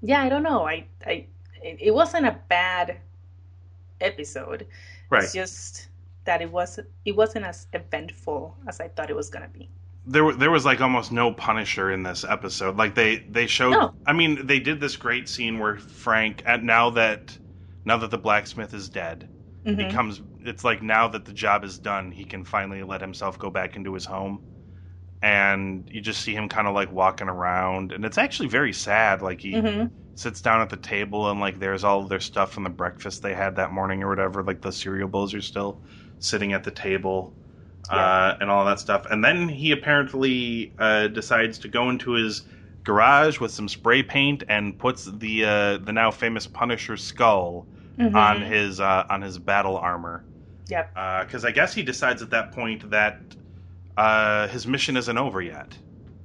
yeah 0.00 0.22
i 0.22 0.28
don't 0.28 0.42
know. 0.42 0.66
I 0.66 0.86
i 1.06 1.26
it, 1.62 1.78
it 1.80 1.90
wasn't 1.94 2.26
a 2.26 2.38
bad 2.48 3.00
episode. 4.00 4.66
Right. 5.10 5.24
it's 5.24 5.32
just 5.32 5.88
that 6.24 6.42
it 6.42 6.50
was 6.50 6.78
it 7.04 7.16
wasn't 7.16 7.44
as 7.44 7.66
eventful 7.72 8.56
as 8.68 8.80
i 8.80 8.88
thought 8.88 9.10
it 9.10 9.16
was 9.16 9.30
gonna 9.30 9.48
be 9.48 9.70
there 10.06 10.32
there 10.32 10.50
was 10.50 10.64
like 10.64 10.80
almost 10.80 11.12
no 11.12 11.32
punisher 11.32 11.90
in 11.90 12.02
this 12.02 12.24
episode 12.24 12.76
like 12.76 12.94
they 12.94 13.24
they 13.28 13.46
showed 13.46 13.70
No. 13.72 13.94
i 14.06 14.12
mean 14.12 14.46
they 14.46 14.60
did 14.60 14.80
this 14.80 14.96
great 14.96 15.28
scene 15.28 15.58
where 15.58 15.76
frank 15.76 16.42
at 16.44 16.62
now 16.62 16.90
that 16.90 17.38
now 17.84 17.96
that 17.98 18.10
the 18.10 18.18
blacksmith 18.18 18.74
is 18.74 18.88
dead 18.88 19.28
Mhm. 19.66 19.78
he 19.86 19.90
comes 19.90 20.20
it's 20.40 20.62
like 20.62 20.82
now 20.82 21.08
that 21.08 21.24
the 21.24 21.32
job 21.32 21.64
is 21.64 21.78
done 21.78 22.10
he 22.12 22.24
can 22.26 22.44
finally 22.44 22.82
let 22.82 23.00
himself 23.00 23.38
go 23.38 23.48
back 23.50 23.76
into 23.76 23.94
his 23.94 24.04
home 24.04 24.42
and 25.22 25.88
you 25.90 26.00
just 26.00 26.22
see 26.22 26.34
him 26.34 26.48
kind 26.48 26.68
of 26.68 26.74
like 26.74 26.92
walking 26.92 27.28
around 27.28 27.92
and 27.92 28.04
it's 28.04 28.18
actually 28.18 28.48
very 28.48 28.72
sad 28.72 29.22
like 29.22 29.40
he 29.40 29.54
Mhm. 29.54 29.90
sits 30.16 30.42
down 30.42 30.60
at 30.60 30.70
the 30.70 30.76
table 30.76 31.30
and 31.30 31.40
like 31.40 31.58
there's 31.58 31.84
all 31.84 32.06
their 32.06 32.20
stuff 32.20 32.52
from 32.52 32.64
the 32.64 32.70
breakfast 32.70 33.22
they 33.22 33.34
had 33.34 33.56
that 33.56 33.72
morning 33.72 34.02
or 34.02 34.08
whatever 34.08 34.42
like 34.42 34.60
the 34.60 34.72
cereal 34.72 35.08
bowls 35.08 35.34
are 35.34 35.40
still 35.40 35.82
sitting 36.24 36.52
at 36.52 36.64
the 36.64 36.70
table 36.70 37.36
uh, 37.90 38.34
and 38.40 38.50
all 38.50 38.64
that 38.64 38.80
stuff 38.80 39.06
and 39.10 39.24
then 39.24 39.48
he 39.48 39.72
apparently 39.72 40.74
uh, 40.78 41.08
decides 41.08 41.58
to 41.58 41.68
go 41.68 41.90
into 41.90 42.12
his 42.12 42.42
garage 42.84 43.40
with 43.40 43.50
some 43.52 43.68
spray 43.68 44.02
paint 44.02 44.42
and 44.48 44.78
puts 44.78 45.04
the 45.04 45.44
uh, 45.44 45.78
the 45.78 45.92
now 45.92 46.10
famous 46.10 46.46
punisher 46.46 46.96
skull 46.96 47.68
Mhm. 47.98 48.14
on 48.16 48.42
his 48.42 48.80
uh, 48.80 49.04
on 49.10 49.22
his 49.22 49.38
battle 49.38 49.76
armor 49.78 50.26
yep 50.68 50.92
because 50.94 51.44
i 51.44 51.50
guess 51.52 51.74
he 51.74 51.82
decides 51.82 52.22
at 52.22 52.30
that 52.30 52.52
point 52.52 52.90
that 52.90 53.36
uh, 53.96 54.48
his 54.48 54.66
mission 54.66 54.96
isn't 54.96 55.18
over 55.18 55.40
yet 55.42 55.78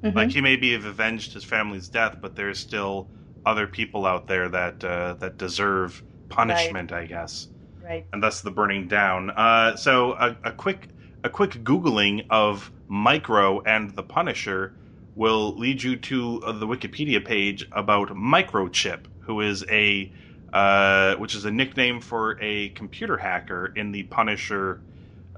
Mhm. 0.04 0.16
like 0.16 0.32
he 0.32 0.42
maybe 0.42 0.74
have 0.74 0.86
avenged 0.86 1.34
his 1.34 1.44
family's 1.46 1.90
death, 1.90 2.18
but 2.22 2.36
there's 2.36 2.60
still 2.60 3.12
other 3.46 3.68
people 3.68 4.06
out 4.06 4.28
there 4.28 4.50
that 4.50 4.84
uh, 4.84 5.16
that 5.16 5.38
deserve 5.38 6.04
punishment, 6.30 6.92
I 6.92 7.06
guess. 7.06 7.48
Right. 7.90 8.06
and 8.14 8.22
thus 8.22 8.42
the 8.42 8.52
burning 8.52 8.88
down. 8.88 9.32
Uh, 9.32 9.76
so 9.76 10.14
a, 10.14 10.38
a 10.44 10.52
quick 10.52 10.90
a 11.24 11.30
quick 11.30 11.52
googling 11.64 12.26
of 12.30 12.72
Micro 12.88 13.62
and 13.62 13.90
the 13.96 14.04
Punisher 14.04 14.76
will 15.16 15.58
lead 15.58 15.82
you 15.82 15.96
to 15.98 16.42
uh, 16.46 16.52
the 16.52 16.68
Wikipedia 16.68 17.24
page 17.26 17.68
about 17.72 18.10
Microchip, 18.10 19.06
who 19.22 19.42
is 19.42 19.66
a 19.70 20.14
uh, 20.54 21.16
which 21.16 21.34
is 21.36 21.46
a 21.46 21.52
nickname 21.52 22.00
for 22.00 22.38
a 22.42 22.70
computer 22.70 23.18
hacker 23.18 23.74
in 23.76 23.92
the 23.92 24.04
Punisher 24.04 24.82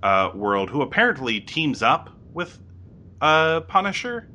uh, 0.04 0.32
world, 0.36 0.70
who 0.70 0.82
apparently 0.82 1.40
teams 1.40 1.82
up 1.82 2.10
with 2.34 2.60
uh, 3.22 3.62
Punisher 3.62 4.28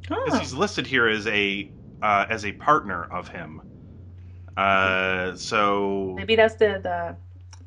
because 0.00 0.32
Oh. 0.34 0.38
he's 0.38 0.54
listed 0.54 0.86
here 0.86 1.06
as 1.06 1.26
a 1.26 1.70
uh, 2.02 2.24
as 2.30 2.46
a 2.46 2.52
partner 2.52 3.04
of 3.04 3.28
him. 3.28 3.60
Uh, 4.56 5.36
so 5.36 6.14
Maybe 6.16 6.34
that's 6.34 6.54
the, 6.56 6.80
the 6.82 7.16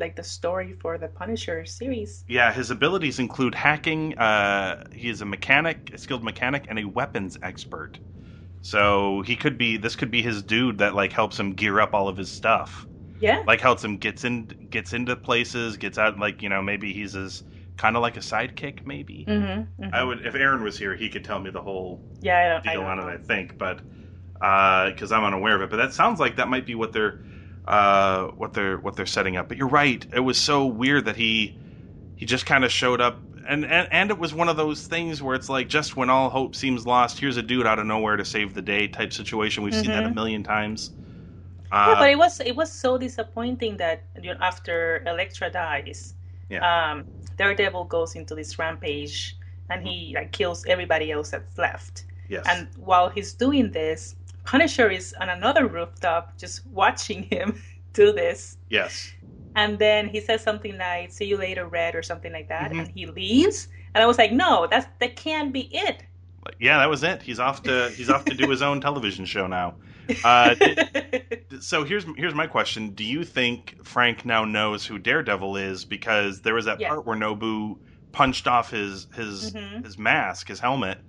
like 0.02 0.16
the 0.18 0.24
story 0.24 0.74
for 0.82 0.98
the 0.98 1.08
Punisher 1.08 1.66
series. 1.66 2.26
Yeah, 2.28 2.52
his 2.52 2.72
abilities 2.72 3.20
include 3.20 3.56
hacking. 3.56 4.18
Uh, 4.18 4.84
he 4.92 5.10
is 5.10 5.22
a 5.22 5.26
mechanic, 5.26 5.92
a 5.94 5.98
skilled 5.98 6.24
mechanic, 6.24 6.66
and 6.68 6.80
a 6.80 6.84
weapons 6.86 7.38
expert. 7.42 8.00
So 8.62 9.22
he 9.22 9.36
could 9.36 9.58
be. 9.58 9.78
This 9.78 9.96
could 9.96 10.12
be 10.12 10.22
his 10.22 10.44
dude 10.44 10.80
that 10.80 10.94
like 10.94 11.14
helps 11.14 11.40
him 11.40 11.54
gear 11.54 11.80
up 11.80 11.94
all 11.94 12.08
of 12.08 12.18
his 12.18 12.30
stuff. 12.30 12.86
Yeah. 13.20 13.44
Like 13.48 13.62
helps 13.62 13.84
him 13.84 13.98
gets 13.98 14.24
in, 14.24 14.46
gets 14.70 14.94
into 14.94 15.16
places, 15.16 15.78
gets 15.78 15.98
out. 15.98 16.20
Like 16.20 16.42
you 16.42 16.50
know, 16.50 16.62
maybe 16.62 16.92
he's 16.94 17.14
his 17.14 17.44
kind 17.78 17.96
of 17.96 18.02
like 18.02 18.18
a 18.18 18.22
sidekick. 18.22 18.86
Maybe 18.86 19.26
Mm-hmm. 19.28 19.94
I 19.94 20.04
would. 20.04 20.26
If 20.26 20.36
Aaron 20.36 20.64
was 20.64 20.78
here, 20.78 20.96
he 20.96 21.10
could 21.10 21.24
tell 21.24 21.40
me 21.40 21.50
the 21.50 21.62
whole 21.62 22.02
Yeah. 22.22 22.38
I 22.38 22.50
don't, 22.50 22.68
I 22.68 22.74
deal 22.74 22.82
don't 22.82 23.00
on 23.00 23.10
it. 23.10 23.14
I 23.14 23.18
think, 23.18 23.58
but 23.58 23.82
because 24.34 25.12
I'm 25.12 25.24
unaware 25.24 25.56
of 25.56 25.62
it. 25.62 25.70
But 25.70 25.78
that 25.78 25.94
sounds 25.94 26.20
like 26.20 26.36
that 26.38 26.48
might 26.50 26.66
be 26.66 26.76
what 26.76 26.94
they're 26.94 27.24
uh, 27.66 28.28
what 28.38 28.54
they're 28.54 28.78
what 28.80 28.96
they're 28.96 29.06
setting 29.06 29.38
up. 29.38 29.48
But 29.48 29.58
you're 29.58 29.68
right. 29.68 30.06
It 30.14 30.22
was 30.22 30.40
so 30.40 30.66
weird 30.66 31.06
that 31.06 31.16
he 31.18 31.58
he 32.16 32.26
just 32.26 32.46
kind 32.46 32.66
of 32.66 32.72
showed 32.72 33.02
up. 33.02 33.24
And, 33.48 33.66
and 33.66 33.88
and 33.92 34.12
it 34.12 34.20
was 34.20 34.34
one 34.34 34.50
of 34.50 34.58
those 34.58 34.88
things 34.88 35.22
where 35.22 35.36
it's 35.36 35.50
like 35.50 35.70
just 35.70 35.98
when 35.98 36.10
all 36.10 36.30
hope 36.30 36.56
seems 36.56 36.86
lost, 36.88 37.20
here's 37.20 37.38
a 37.38 37.44
dude 37.44 37.68
out 37.68 37.80
of 37.80 37.86
nowhere 37.88 38.18
to 38.18 38.26
save 38.26 38.54
the 38.56 38.62
day 38.62 38.88
type 38.88 39.14
situation. 39.14 39.64
We've 39.64 39.76
seen 39.76 39.92
that 39.94 40.06
a 40.06 40.10
Mhm. 40.10 40.16
million 40.16 40.44
times. 40.44 40.92
yeah, 41.84 41.96
Uh, 41.96 41.96
but 41.96 42.10
it 42.10 42.18
was 42.18 42.40
it 42.42 42.56
was 42.56 42.72
so 42.72 42.98
disappointing 42.98 43.78
that 43.78 44.06
you 44.22 44.32
know, 44.34 44.38
after 44.40 45.04
Elektra 45.06 45.50
dies, 45.50 46.14
um, 46.60 47.06
Daredevil 47.38 47.86
goes 47.86 48.16
into 48.16 48.36
this 48.36 48.60
rampage 48.60 49.38
and 49.70 49.82
he 49.88 50.14
like 50.16 50.32
kills 50.32 50.66
everybody 50.68 51.12
else 51.12 51.32
that's 51.32 51.58
left. 51.58 52.06
yes, 52.28 52.46
And 52.46 52.70
while 52.76 53.10
he's 53.10 53.34
doing 53.34 53.72
this, 53.72 54.16
Punisher 54.46 54.90
is 54.90 55.14
on 55.20 55.30
another 55.30 55.68
rooftop 55.68 56.38
just 56.38 56.66
watching 56.68 57.24
him 57.24 57.62
do 57.94 58.12
this. 58.14 58.58
yes, 58.70 59.14
And 59.56 59.80
then 59.80 60.10
he 60.10 60.22
says 60.22 60.44
something 60.44 60.78
like 60.78 61.12
"See 61.12 61.26
you 61.26 61.38
later, 61.38 61.68
Red" 61.68 61.96
or 61.96 62.04
something 62.04 62.34
like 62.34 62.50
that, 62.50 62.74
Mhm. 62.74 62.80
and 62.80 62.92
he 62.92 63.06
leaves. 63.08 63.68
And 63.96 64.04
I 64.04 64.08
was 64.08 64.18
like, 64.18 64.32
"No, 64.34 64.68
that's 64.70 64.88
that 65.00 65.16
can't 65.18 65.54
be 65.54 65.70
it." 65.76 66.04
yeah. 66.60 66.78
That 66.80 66.90
was 66.90 67.04
it. 67.04 67.22
He's 67.24 67.40
off 67.40 67.64
to 67.64 67.94
he's 67.96 68.10
off 68.10 68.26
to 68.28 68.34
do 68.36 68.50
his 68.50 68.62
own 68.62 68.82
television 68.82 69.26
show 69.26 69.48
now. 69.48 69.78
Uh, 70.24 70.56
So 71.60 71.84
here's 71.84 72.06
here's 72.18 72.34
my 72.36 72.48
question: 72.48 72.94
Do 72.96 73.04
you 73.04 73.24
think 73.24 73.76
Frank 73.84 74.26
now 74.26 74.46
knows 74.46 74.86
who 74.86 74.98
Daredevil 75.00 75.58
is 75.58 75.86
because 75.86 76.42
there 76.42 76.54
was 76.56 76.66
that 76.66 76.80
Yeah. 76.80 76.88
part 76.88 77.06
where 77.06 77.18
Nobu 77.18 77.76
punched 78.14 78.48
off 78.48 78.70
his 78.72 79.08
his 79.14 79.56
Mhm. 79.56 79.84
his 79.84 79.98
mask, 79.98 80.48
his 80.48 80.60
helmet, 80.60 81.00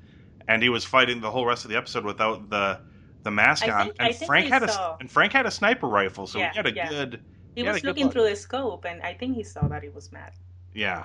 and 0.48 0.62
he 0.62 0.68
was 0.68 0.84
fighting 0.84 1.20
the 1.20 1.30
whole 1.30 1.46
rest 1.46 1.64
of 1.64 1.70
the 1.70 1.76
episode 1.76 2.04
without 2.04 2.50
the 2.50 2.80
the 3.24 3.30
mask 3.30 3.64
I 3.64 3.70
on. 3.70 3.87
think- 3.87 3.96
and 3.98 4.14
Frank 4.14 4.48
had 4.48 4.62
a 4.62 4.68
saw- 4.68 4.96
and 5.00 5.11
Frank 5.11 5.32
had 5.32 5.46
a 5.46 5.50
sniper 5.50 5.88
rifle, 5.88 6.26
so 6.26 6.38
Yeah, 6.40 6.50
he 6.50 6.56
had 6.56 6.66
a 6.66 6.72
yeah. 6.72 6.88
good 6.88 7.22
he 7.54 7.62
Yeah, 7.62 7.72
was 7.72 7.85
looking 7.85 8.11
through 8.11 8.28
the 8.28 8.37
scope, 8.37 8.85
and 8.85 9.02
I 9.02 9.14
think 9.14 9.37
he 9.37 9.42
saw 9.42 9.68
that 9.68 9.82
he 9.82 9.88
was 9.88 10.11
Matt. 10.12 10.35
yeah 10.74 11.04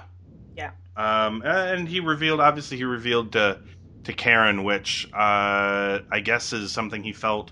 Yeah. 0.56 0.72
Um, 0.96 1.42
and 1.46 1.88
he 1.88 2.00
revealed 2.00 2.40
obviously 2.40 2.78
he 2.78 2.84
revealed 2.84 3.34
to 3.34 3.60
to 4.06 4.14
Karen, 4.14 4.64
which 4.64 5.06
uh, 5.14 6.00
I 6.12 6.20
guess 6.24 6.54
is 6.54 6.72
something 6.72 7.04
he 7.04 7.14
felt 7.14 7.52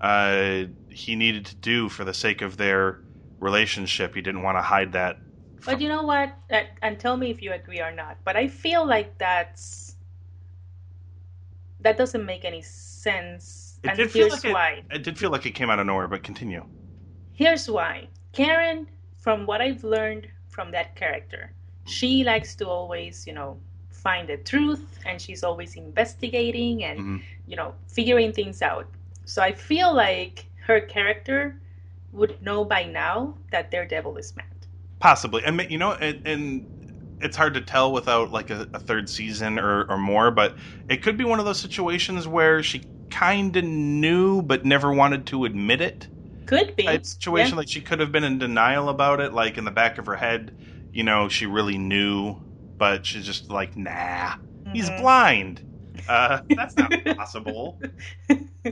uh, 0.00 0.64
he 0.90 1.16
needed 1.16 1.46
to 1.46 1.56
do 1.56 1.88
for 1.88 2.04
the 2.04 2.14
sake 2.14 2.42
of 2.42 2.56
their 2.56 3.00
relationship. 3.40 4.14
He 4.14 4.22
didn't 4.22 4.42
want 4.42 4.58
to 4.58 4.62
hide 4.62 4.92
that. 4.92 5.20
But 5.66 5.80
you 5.82 5.88
know 5.90 6.02
what? 6.02 6.34
Uh, 6.50 6.62
And 6.80 6.98
tell 6.98 7.16
me 7.18 7.30
if 7.30 7.42
you 7.42 7.52
agree 7.52 7.80
or 7.82 7.92
not. 7.92 8.18
But 8.24 8.36
I 8.36 8.48
feel 8.48 8.86
like 8.86 9.18
that's 9.18 9.96
that 11.80 11.96
doesn't 11.96 12.24
make 12.24 12.44
any 12.44 12.62
sense. 12.62 13.65
It 13.86 13.90
and 13.90 13.96
did 13.98 14.10
feel 14.10 14.28
like 14.28 14.44
it- 14.44 14.52
why. 14.52 14.82
It 14.90 15.02
did 15.02 15.18
feel 15.18 15.30
like 15.30 15.46
it 15.46 15.52
came 15.52 15.70
out 15.70 15.78
of 15.78 15.86
nowhere, 15.86 16.08
but 16.08 16.22
continue. 16.22 16.64
Here's 17.32 17.68
why. 17.68 18.08
Karen, 18.32 18.86
from 19.16 19.46
what 19.46 19.60
I've 19.60 19.84
learned 19.84 20.28
from 20.48 20.70
that 20.72 20.96
character, 20.96 21.52
she 21.86 22.24
likes 22.24 22.54
to 22.56 22.66
always, 22.68 23.26
you 23.26 23.32
know, 23.32 23.58
find 23.90 24.28
the 24.28 24.36
truth 24.38 24.98
and 25.04 25.20
she's 25.20 25.42
always 25.44 25.76
investigating 25.76 26.84
and, 26.84 26.98
Mhm. 26.98 27.22
you 27.46 27.56
know, 27.56 27.74
figuring 27.88 28.32
things 28.32 28.62
out. 28.62 28.88
So 29.24 29.42
I 29.42 29.52
feel 29.52 29.94
like 29.94 30.46
her 30.66 30.80
character 30.80 31.54
would 32.12 32.40
know 32.42 32.64
by 32.64 32.84
now 32.84 33.34
that 33.50 33.70
Daredevil 33.70 34.16
is 34.16 34.34
Matt. 34.36 34.46
Possibly, 34.98 35.44
and 35.44 35.60
you 35.70 35.78
know, 35.78 35.92
and, 35.92 36.20
and 36.24 36.66
it's 37.20 37.36
hard 37.36 37.54
to 37.54 37.60
tell 37.60 37.92
without 37.92 38.30
like 38.32 38.50
a, 38.50 38.66
a 38.74 38.78
third 38.78 39.08
season 39.08 39.58
or, 39.58 39.84
or 39.84 39.98
more. 39.98 40.30
But 40.30 40.56
it 40.88 41.02
could 41.02 41.16
be 41.16 41.24
one 41.24 41.38
of 41.38 41.44
those 41.44 41.60
situations 41.60 42.26
where 42.26 42.62
she 42.62 42.82
kind 43.18 43.56
of 43.56 43.64
knew 43.64 44.42
but 44.42 44.64
never 44.64 44.92
wanted 44.92 45.26
to 45.28 45.44
admit 45.44 45.80
it. 45.80 46.08
Could 46.46 46.76
be. 46.76 46.84
type 46.84 47.04
situation. 47.04 47.54
Yeah. 47.54 47.58
Like 47.58 47.68
she 47.68 47.80
could 47.82 48.00
have 48.00 48.12
been 48.12 48.24
in 48.24 48.38
denial 48.38 48.88
about 48.88 49.20
it, 49.20 49.32
like 49.32 49.58
in 49.58 49.64
the 49.64 49.70
back 49.70 49.98
of 49.98 50.06
her 50.06 50.16
head, 50.16 50.52
you 50.92 51.02
know, 51.02 51.28
she 51.28 51.46
really 51.46 51.78
knew, 51.78 52.36
but 52.78 53.04
she's 53.06 53.26
just 53.26 53.50
like, 53.50 53.76
nah, 53.76 54.34
he's 54.72 54.90
Mhm. 54.90 54.96
blind. 55.00 55.62
Uh, 56.08 56.40
that's 56.54 56.76
not 56.76 56.92
possible. 57.16 57.80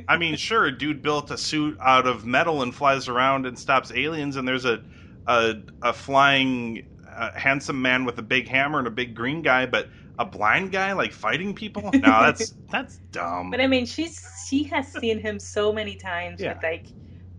I 0.09 0.16
mean, 0.16 0.37
sure, 0.37 0.66
a 0.66 0.76
dude 0.76 1.02
built 1.02 1.30
a 1.30 1.38
suit 1.38 1.76
out 1.80 2.07
of 2.07 2.24
metal 2.26 2.62
and 2.62 2.74
flies 2.74 3.09
around 3.09 3.46
and 3.46 3.59
stops 3.59 3.90
aliens, 3.94 4.37
and 4.37 4.46
there's 4.46 4.64
a 4.64 4.83
a, 5.26 5.54
a 5.83 5.92
flying 5.92 6.83
uh, 7.09 7.30
handsome 7.35 7.80
man 7.80 8.04
with 8.04 8.18
a 8.18 8.22
big 8.22 8.48
hammer 8.48 8.78
and 8.78 8.87
a 8.88 8.90
big 8.90 9.14
green 9.14 9.40
guy, 9.42 9.66
but 9.66 9.88
a 10.18 10.24
blind 10.24 10.70
guy 10.72 10.92
like 10.92 11.12
fighting 11.12 11.55
people? 11.55 11.90
No, 11.94 12.22
that's 12.22 12.55
that's 12.70 12.98
dumb. 13.12 13.50
But 13.50 13.61
I 13.61 13.66
mean, 13.66 13.87
she's 13.87 14.24
she 14.48 14.64
has 14.64 14.87
seen 14.92 15.18
him 15.18 15.38
so 15.38 15.72
many 15.72 15.96
times 15.96 16.40
Yeah. 16.40 16.55
with 16.55 16.62
like 16.62 16.87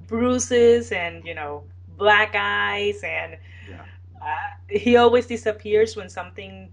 bruises 0.07 0.91
and 0.91 1.23
you 1.25 1.33
know 1.35 1.63
black 1.97 2.33
eyes, 2.35 3.01
and 3.03 3.37
Yeah. 3.69 3.81
uh, 4.21 4.35
he 4.69 4.97
always 4.97 5.25
disappears 5.27 5.95
when 5.95 6.09
something 6.09 6.69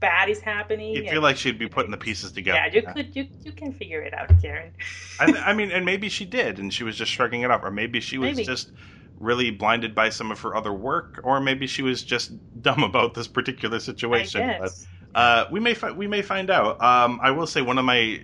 bad 0.00 0.28
is 0.28 0.40
happening. 0.40 0.94
You 0.94 1.02
and- 1.02 1.10
feel 1.10 1.22
like 1.22 1.36
she'd 1.36 1.58
be 1.58 1.68
putting 1.68 1.90
the 1.90 1.96
pieces 1.96 2.32
together. 2.32 2.58
yeah, 2.58 2.72
you 2.74 2.82
could 2.82 3.16
you 3.16 3.26
you 3.44 3.52
can 3.52 3.72
figure 3.72 4.02
it 4.02 4.12
out, 4.14 4.30
Karen. 4.40 4.72
I, 5.20 5.26
th- 5.26 5.38
I 5.46 5.52
mean, 5.54 5.70
and 5.70 5.84
maybe 5.84 6.08
she 6.08 6.24
did, 6.24 6.58
and 6.58 6.72
she 6.72 6.84
was 6.84 6.96
just 6.96 7.10
shrugging 7.10 7.42
it 7.42 7.50
off, 7.50 7.62
or 7.62 7.70
maybe 7.70 8.00
she 8.00 8.18
was 8.18 8.36
Maybe. 8.36 8.44
just 8.44 8.72
really 9.20 9.50
blinded 9.52 9.94
by 9.94 10.08
some 10.08 10.32
of 10.32 10.40
her 10.40 10.56
other 10.56 10.72
work, 10.72 11.20
or 11.22 11.40
maybe 11.40 11.66
she 11.66 11.82
was 11.82 12.02
just 12.02 12.32
dumb 12.62 12.82
about 12.82 13.14
this 13.14 13.28
particular 13.28 13.76
I 13.76 13.80
situation. 13.80 14.40
guess. 14.40 14.60
But 14.60 14.88
uh, 15.14 15.46
we 15.50 15.60
may 15.60 15.74
fi- 15.74 15.92
we 15.92 16.06
may 16.06 16.22
find 16.22 16.50
out. 16.50 16.82
Um, 16.82 17.20
I 17.22 17.30
will 17.32 17.46
say 17.46 17.62
one 17.62 17.78
of 17.78 17.84
my 17.84 18.20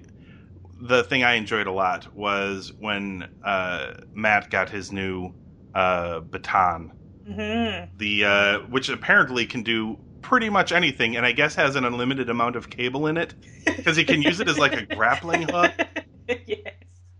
the 0.80 1.04
thing 1.04 1.24
I 1.24 1.34
enjoyed 1.34 1.66
a 1.66 1.72
lot 1.72 2.14
was 2.16 2.72
when 2.78 3.28
uh, 3.44 3.92
Matt 4.14 4.50
got 4.50 4.70
his 4.70 4.92
new 4.92 5.34
uh, 5.74 6.20
baton, 6.20 6.92
hmm 7.26 7.90
the 7.92 8.24
uh, 8.24 8.58
which 8.68 8.88
apparently 8.88 9.46
can 9.46 9.62
do 9.62 9.98
pretty 10.22 10.48
much 10.50 10.72
anything, 10.72 11.16
and 11.16 11.24
I 11.26 11.32
guess 11.32 11.54
has 11.54 11.76
an 11.76 11.84
unlimited 11.84 12.28
amount 12.30 12.56
of 12.56 12.70
cable 12.70 13.06
in 13.06 13.16
it 13.16 13.34
because 13.76 13.96
he 13.96 14.04
can 14.04 14.22
use 14.22 14.40
it 14.40 14.48
as 14.48 14.58
like 14.58 14.76
a 14.76 14.82
grappling 14.82 15.42
hook. 15.42 15.84
yes, 16.46 16.74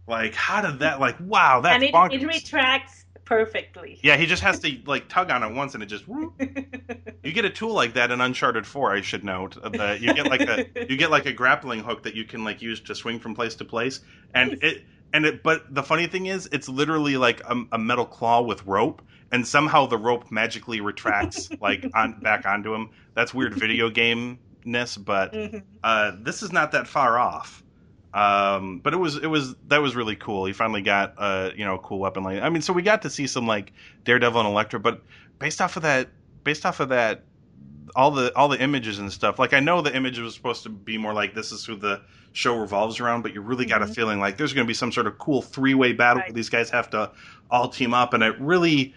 Like, 0.07 0.35
how 0.35 0.63
did 0.63 0.81
that? 0.81 1.01
Like, 1.01 1.17
wow, 1.21 1.61
that's 1.61 1.75
and 1.75 1.83
it, 1.85 1.95
bonkers. 1.95 2.11
it 2.11 2.27
retracts 2.27 2.98
perfectly. 3.29 3.99
Yeah, 4.03 4.17
he 4.17 4.27
just 4.27 4.43
has 4.43 4.59
to 4.61 4.79
like 4.87 5.09
tug 5.09 5.31
on 5.31 5.43
it 5.43 5.53
once, 5.55 5.75
and 5.75 5.83
it 5.83 5.87
just. 5.87 6.09
whoop. 6.09 6.41
You 7.25 7.33
get 7.35 7.45
a 7.45 7.51
tool 7.51 7.75
like 7.75 7.95
that 7.95 8.11
in 8.11 8.21
Uncharted 8.23 8.67
Four. 8.67 8.95
I 8.95 9.03
should 9.03 9.23
note 9.25 9.59
that 9.75 10.01
you 10.01 10.15
get 10.15 10.27
like 10.29 10.41
a 10.41 10.65
you 10.89 10.97
get 10.97 11.11
like 11.11 11.27
a 11.27 11.33
grappling 11.33 11.81
hook 11.81 12.05
that 12.05 12.15
you 12.15 12.25
can 12.25 12.43
like 12.43 12.63
use 12.63 12.81
to 12.83 12.95
swing 12.95 13.19
from 13.19 13.35
place 13.35 13.55
to 13.57 13.65
place, 13.67 14.01
and 14.33 14.53
Nice. 14.53 14.59
it 14.63 14.85
and 15.13 15.27
it. 15.27 15.43
But 15.43 15.75
the 15.75 15.83
funny 15.83 16.07
thing 16.07 16.27
is, 16.27 16.49
it's 16.53 16.69
literally 16.71 17.17
like 17.19 17.43
a, 17.45 17.57
a 17.73 17.79
metal 17.79 18.07
claw 18.07 18.41
with 18.41 18.65
rope, 18.65 19.03
and 19.31 19.47
somehow 19.47 19.87
the 19.87 19.99
rope 19.99 20.31
magically 20.31 20.81
retracts 20.81 21.51
like 21.61 21.85
on 21.93 22.19
back 22.21 22.47
onto 22.47 22.73
him. 22.73 22.91
That's 23.15 23.35
weird 23.35 23.55
video 23.55 23.91
game 23.91 24.39
ness, 24.65 24.97
but 24.97 25.33
Mhm. 25.35 25.65
uh, 25.85 26.13
this 26.23 26.43
is 26.43 26.51
not 26.53 26.73
that 26.73 26.87
far 26.87 27.19
off. 27.19 27.63
Um, 28.15 28.81
but 28.81 28.95
it 28.95 28.97
was 28.97 29.17
it 29.17 29.27
was 29.27 29.55
that 29.69 29.79
was 29.83 29.95
really 29.95 30.17
cool. 30.17 30.47
He 30.47 30.53
finally 30.53 30.83
got 30.83 31.15
uh, 31.19 31.51
you 31.55 31.65
know 31.65 31.75
a 31.75 31.79
cool 31.79 31.99
weapon 31.99 32.23
like 32.25 32.41
I 32.43 32.49
mean, 32.49 32.63
so 32.63 32.73
we 32.73 32.83
got 32.83 33.03
to 33.03 33.11
see 33.11 33.27
some 33.27 33.47
like 33.47 33.73
Daredevil 34.05 34.41
and 34.41 34.49
Elektra, 34.49 34.81
but 34.81 35.03
based 35.39 35.61
off 35.61 35.77
of 35.77 35.83
that, 35.83 36.09
based 36.43 36.65
off 36.65 36.81
of 36.81 36.89
that, 36.89 37.25
all 37.95 38.11
the 38.11 38.35
all 38.35 38.49
the 38.49 38.61
images 38.61 38.99
and 38.99 39.13
stuff. 39.13 39.39
Like 39.39 39.53
I 39.53 39.61
know 39.61 39.83
the 39.83 39.95
image 39.95 40.19
was 40.19 40.35
supposed 40.35 40.63
to 40.63 40.71
be 40.71 40.97
more 40.97 41.13
like 41.13 41.35
this 41.35 41.53
is 41.53 41.65
who 41.67 41.77
the 41.77 42.01
show 42.33 42.57
revolves 42.57 42.99
around, 43.01 43.23
but 43.23 43.35
you 43.35 43.41
really 43.41 43.67
got 43.67 43.83
a 43.83 43.87
Mhm. 43.87 43.95
feeling 43.95 44.21
like 44.21 44.37
there's 44.39 44.53
going 44.53 44.67
to 44.67 44.69
be 44.69 44.75
some 44.75 44.93
sort 44.93 45.07
of 45.07 45.19
cool 45.19 45.43
three 45.43 45.75
way 45.75 45.93
battle 45.93 46.21
Right. 46.21 46.29
where 46.29 46.35
these 46.35 46.49
guys 46.51 46.71
have 46.71 46.89
to 46.91 47.11
all 47.51 47.69
team 47.69 47.93
up, 47.93 48.15
and 48.15 48.23
it 48.23 48.39
really 48.41 48.95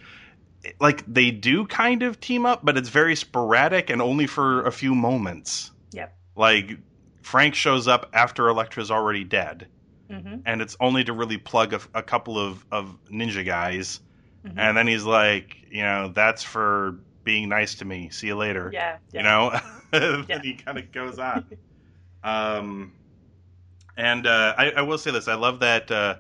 like 0.80 1.04
they 1.12 1.32
do 1.32 1.66
kind 1.66 2.04
of 2.04 2.20
team 2.22 2.46
up, 2.46 2.62
but 2.64 2.78
it's 2.78 2.90
very 2.90 3.16
sporadic 3.16 3.90
and 3.90 4.02
only 4.02 4.28
for 4.28 4.64
a 4.66 4.72
few 4.72 4.94
moments. 4.96 5.72
Yep. 5.92 6.16
Like 6.36 6.78
Frank 7.22 7.56
shows 7.56 7.88
up 7.88 8.10
after 8.14 8.48
Elektra's 8.48 8.92
already 8.92 9.24
dead, 9.24 9.68
hmm 10.10 10.36
and 10.46 10.62
it's 10.62 10.76
only 10.80 11.04
to 11.04 11.14
really 11.14 11.38
plug 11.38 11.74
a, 11.74 11.80
a 11.94 12.04
couple 12.04 12.38
of, 12.40 12.66
of 12.72 12.98
ninja 13.12 13.46
guys, 13.46 14.00
hmm 14.46 14.58
and 14.58 14.76
then 14.78 14.88
he's 14.88 15.04
like, 15.06 15.58
you 15.70 15.84
know, 15.84 16.12
that's 16.14 16.44
for 16.44 17.00
being 17.24 17.50
nice 17.50 17.76
to 17.76 17.86
me. 17.86 18.10
See 18.10 18.28
you 18.28 18.36
later. 18.36 18.72
Yeah. 18.74 18.98
You 19.14 19.24
know, 19.24 19.52
then 19.92 20.26
Yeah. 20.28 20.40
he 20.42 20.56
kind 20.56 20.78
of 20.78 20.92
goes 20.92 21.20
on. 21.20 21.46
um, 22.24 22.94
and 23.98 24.26
uh, 24.26 24.54
I, 24.58 24.72
I 24.72 24.82
will 24.82 24.98
say 24.98 25.12
this: 25.12 25.28
I 25.28 25.36
love 25.36 25.60
that 25.60 25.92
uh, 25.92 26.16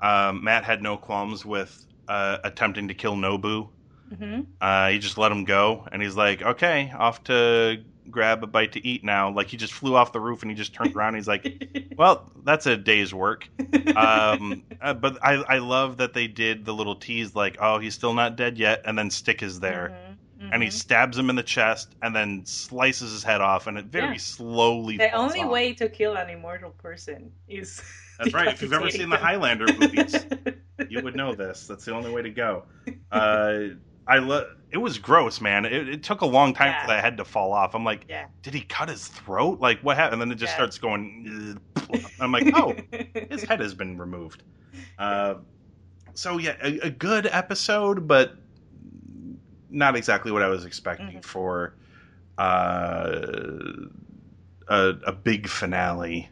um, 0.00 0.44
Matt 0.44 0.64
had 0.64 0.82
no 0.82 0.96
qualms 0.96 1.44
with 1.44 1.84
uh, 2.08 2.38
attempting 2.44 2.88
to 2.88 2.94
kill 2.94 3.16
Nobu. 3.16 3.70
Mm-hmm. 4.12 4.40
Uh, 4.60 4.88
he 4.90 4.98
just 4.98 5.18
let 5.18 5.32
him 5.32 5.44
go, 5.44 5.86
and 5.90 6.02
he's 6.02 6.16
like, 6.16 6.42
"Okay, 6.42 6.92
off 6.96 7.24
to 7.24 7.82
grab 8.10 8.42
a 8.42 8.46
bite 8.46 8.72
to 8.72 8.86
eat 8.86 9.04
now." 9.04 9.30
Like 9.30 9.48
he 9.48 9.56
just 9.56 9.72
flew 9.72 9.94
off 9.96 10.12
the 10.12 10.20
roof, 10.20 10.42
and 10.42 10.50
he 10.50 10.56
just 10.56 10.74
turned 10.74 10.94
around. 10.96 11.08
And 11.08 11.16
he's 11.18 11.28
like, 11.28 11.68
"Well, 11.98 12.30
that's 12.44 12.66
a 12.66 12.76
day's 12.76 13.12
work." 13.14 13.48
Um, 13.96 14.64
uh, 14.78 14.92
but 14.92 15.16
I, 15.24 15.34
I 15.48 15.58
love 15.58 15.96
that 15.98 16.12
they 16.12 16.26
did 16.26 16.66
the 16.66 16.74
little 16.74 16.96
tease, 16.96 17.34
like, 17.34 17.56
"Oh, 17.60 17.78
he's 17.78 17.94
still 17.94 18.12
not 18.12 18.36
dead 18.36 18.58
yet," 18.58 18.82
and 18.84 18.98
then 18.98 19.08
Stick 19.08 19.42
is 19.42 19.58
there, 19.58 19.94
Mhm, 20.38 20.52
and 20.52 20.62
he 20.62 20.68
stabs 20.68 21.16
him 21.16 21.30
in 21.30 21.36
the 21.36 21.42
chest, 21.42 21.94
and 22.02 22.14
then 22.14 22.42
slices 22.44 23.10
his 23.12 23.22
head 23.22 23.40
off, 23.40 23.66
and 23.66 23.78
it 23.78 23.86
very 23.86 24.08
Yeah. 24.08 24.16
slowly. 24.18 24.98
The 24.98 25.08
falls 25.08 25.32
only 25.32 25.40
off. 25.44 25.50
way 25.50 25.72
to 25.74 25.88
kill 25.88 26.14
an 26.16 26.28
immortal 26.28 26.72
person 26.72 27.32
is. 27.48 27.82
That's 28.18 28.34
right. 28.34 28.48
If 28.48 28.60
you've 28.62 28.72
ever 28.74 28.90
seen 28.90 29.08
the 29.08 29.16
Highlander 29.16 29.66
movies, 29.78 30.26
you 30.90 31.00
would 31.02 31.16
know 31.16 31.34
this. 31.34 31.66
That's 31.66 31.84
the 31.86 31.94
only 31.94 32.10
way 32.10 32.22
to 32.22 32.30
go. 32.30 32.64
Uh, 33.10 33.60
I 34.08 34.18
lo- 34.18 34.46
It 34.70 34.78
was 34.78 34.98
gross, 34.98 35.40
man. 35.40 35.64
It, 35.64 35.88
it 35.88 36.02
took 36.02 36.20
a 36.20 36.26
long 36.26 36.52
time 36.54 36.68
Yeah. 36.68 36.82
for 36.82 36.86
that 36.88 37.02
head 37.04 37.16
to 37.18 37.24
fall 37.24 37.52
off. 37.52 37.74
I'm 37.74 37.84
like, 37.84 38.04
Yeah. 38.08 38.26
did 38.42 38.54
he 38.54 38.60
cut 38.62 38.88
his 38.88 39.08
throat? 39.08 39.60
Like 39.60 39.80
what 39.80 39.96
happened? 39.96 40.20
And 40.22 40.30
then 40.30 40.36
it 40.36 40.40
just 40.40 40.52
Yeah. 40.52 40.56
starts 40.56 40.78
going. 40.78 41.60
I'm 42.20 42.32
like, 42.32 42.50
oh, 42.54 42.74
his 43.30 43.42
head 43.44 43.60
has 43.60 43.74
been 43.74 43.96
removed. 43.98 44.42
Uh, 44.98 45.34
so 46.14 46.38
yeah, 46.38 46.56
a, 46.62 46.78
a 46.80 46.90
good 46.90 47.26
episode, 47.26 48.06
but 48.08 48.34
not 49.70 49.96
exactly 49.96 50.30
what 50.32 50.42
I 50.42 50.48
was 50.48 50.64
expecting 50.64 51.18
Mhm. 51.18 51.24
for 51.24 51.74
uh, 52.38 53.20
a, 54.68 54.94
a 55.06 55.12
big 55.12 55.48
finale. 55.48 56.28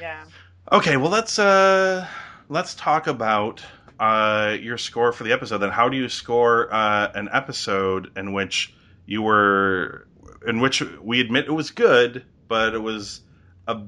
yeah. 0.00 0.24
Okay, 0.72 0.96
well 0.96 1.10
let's 1.10 1.38
uh 1.38 2.06
let's 2.48 2.74
talk 2.74 3.06
about 3.06 3.62
uh 3.98 4.56
your 4.60 4.78
score 4.78 5.12
for 5.12 5.24
the 5.24 5.32
episode. 5.32 5.58
Then, 5.58 5.70
how 5.70 5.88
do 5.88 5.96
you 5.96 6.08
score 6.08 6.72
uh, 6.72 7.10
an 7.14 7.28
episode 7.32 8.16
in 8.16 8.32
which 8.32 8.74
you 9.06 9.22
were 9.22 10.06
in 10.46 10.60
which 10.60 10.82
we 11.02 11.20
admit 11.20 11.46
it 11.46 11.52
was 11.52 11.70
good, 11.70 12.24
but 12.48 12.74
it 12.74 12.78
was 12.78 13.20
a 13.66 13.80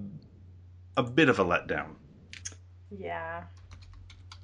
a 0.97 1.03
bit 1.03 1.29
of 1.29 1.39
a 1.39 1.45
letdown. 1.45 1.95
Yeah. 2.91 3.45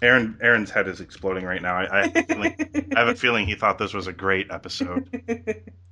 Aaron 0.03 0.39
Aaron's 0.43 0.71
head 0.71 0.87
is 0.89 1.01
exploding 1.01 1.45
right 1.45 1.63
now. 1.63 1.77
I, 1.77 2.01
I, 2.01 2.03
have, 2.03 2.17
a 2.17 2.23
feeling, 2.25 2.89
I 2.95 2.99
have 2.99 3.09
a 3.09 3.15
feeling 3.15 3.47
he 3.47 3.55
thought 3.55 3.79
this 3.79 3.95
was 3.95 4.07
a 4.07 4.13
great 4.13 4.51
episode. 4.51 5.09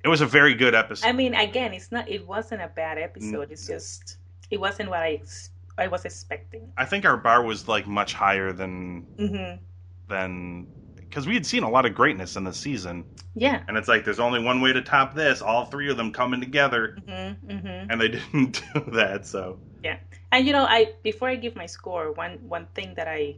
It 0.03 0.09
was 0.09 0.19
a 0.19 0.25
very 0.25 0.53
good 0.53 0.75
episode. 0.75 1.07
I 1.07 1.13
mean, 1.13 1.33
again, 1.33 1.73
it's 1.73 1.89
not. 1.89 2.09
It 2.09 2.27
wasn't 2.27 2.61
a 2.61 2.67
bad 2.67 2.97
episode. 2.97 3.51
It's 3.51 3.65
just 3.65 4.17
it 4.51 4.59
wasn't 4.59 4.89
what 4.89 4.99
I 4.99 5.13
ex- 5.13 5.49
I 5.77 5.87
was 5.87 6.05
expecting. 6.05 6.73
I 6.77 6.85
think 6.85 7.05
our 7.05 7.17
bar 7.17 7.43
was 7.43 7.67
like 7.67 7.87
much 7.87 8.13
higher 8.13 8.51
than 8.51 9.07
hmm 9.17 9.59
than 10.07 10.67
because 10.95 11.27
we 11.27 11.33
had 11.33 11.45
seen 11.45 11.63
a 11.63 11.69
lot 11.69 11.85
of 11.85 11.93
greatness 11.95 12.35
in 12.35 12.43
the 12.43 12.53
season. 12.53 13.05
Yeah. 13.35 13.63
And 13.67 13.77
it's 13.77 13.87
like 13.87 14.05
there's 14.05 14.19
only 14.19 14.41
one 14.43 14.61
way 14.61 14.73
to 14.73 14.81
top 14.81 15.15
this, 15.15 15.41
all 15.41 15.65
three 15.65 15.89
of 15.89 15.97
them 15.97 16.11
coming 16.11 16.39
together, 16.41 16.99
hmm 17.07 17.33
hmm 17.47 17.89
and 17.89 18.01
they 18.01 18.07
didn't 18.09 18.61
do 18.73 18.81
that. 18.93 19.25
So 19.27 19.59
yeah, 19.83 19.97
And 20.31 20.47
you 20.47 20.53
know, 20.53 20.65
I 20.67 20.93
before 21.03 21.29
I 21.29 21.35
give 21.35 21.55
my 21.55 21.65
score, 21.65 22.11
one 22.11 22.39
one 22.47 22.67
thing 22.73 22.93
that 22.95 23.07
I 23.07 23.35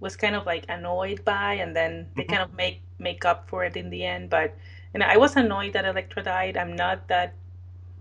was 0.00 0.16
kind 0.16 0.36
of 0.36 0.46
like 0.46 0.66
annoyed 0.68 1.24
by, 1.24 1.54
and 1.54 1.76
then 1.76 2.08
they 2.16 2.24
Mhm. 2.24 2.32
kind 2.32 2.42
of 2.42 2.54
make 2.54 2.82
make 2.98 3.24
up 3.24 3.48
for 3.48 3.64
it 3.64 3.76
in 3.76 3.90
the 3.90 4.04
end. 4.04 4.30
But 4.30 4.56
and 4.94 5.02
I 5.02 5.16
was 5.18 5.36
annoyed 5.36 5.74
that 5.74 5.84
Elektra 5.86 6.22
died. 6.22 6.56
I'm 6.56 6.76
not 6.76 7.08
that 7.08 7.34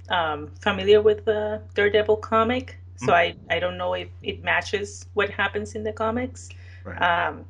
um, 0.09 0.51
familiar 0.61 1.01
with 1.01 1.25
the 1.25 1.61
Daredevil 1.75 2.17
comic, 2.17 2.77
so 2.95 3.13
I 3.13 3.35
I 3.49 3.59
don't 3.59 3.77
know 3.77 3.93
if 3.93 4.09
it 4.23 4.43
matches 4.43 5.07
what 5.13 5.29
happens 5.29 5.75
in 5.75 5.83
the 5.83 5.93
comics. 5.93 6.49
right. 6.83 7.01
Um, 7.01 7.45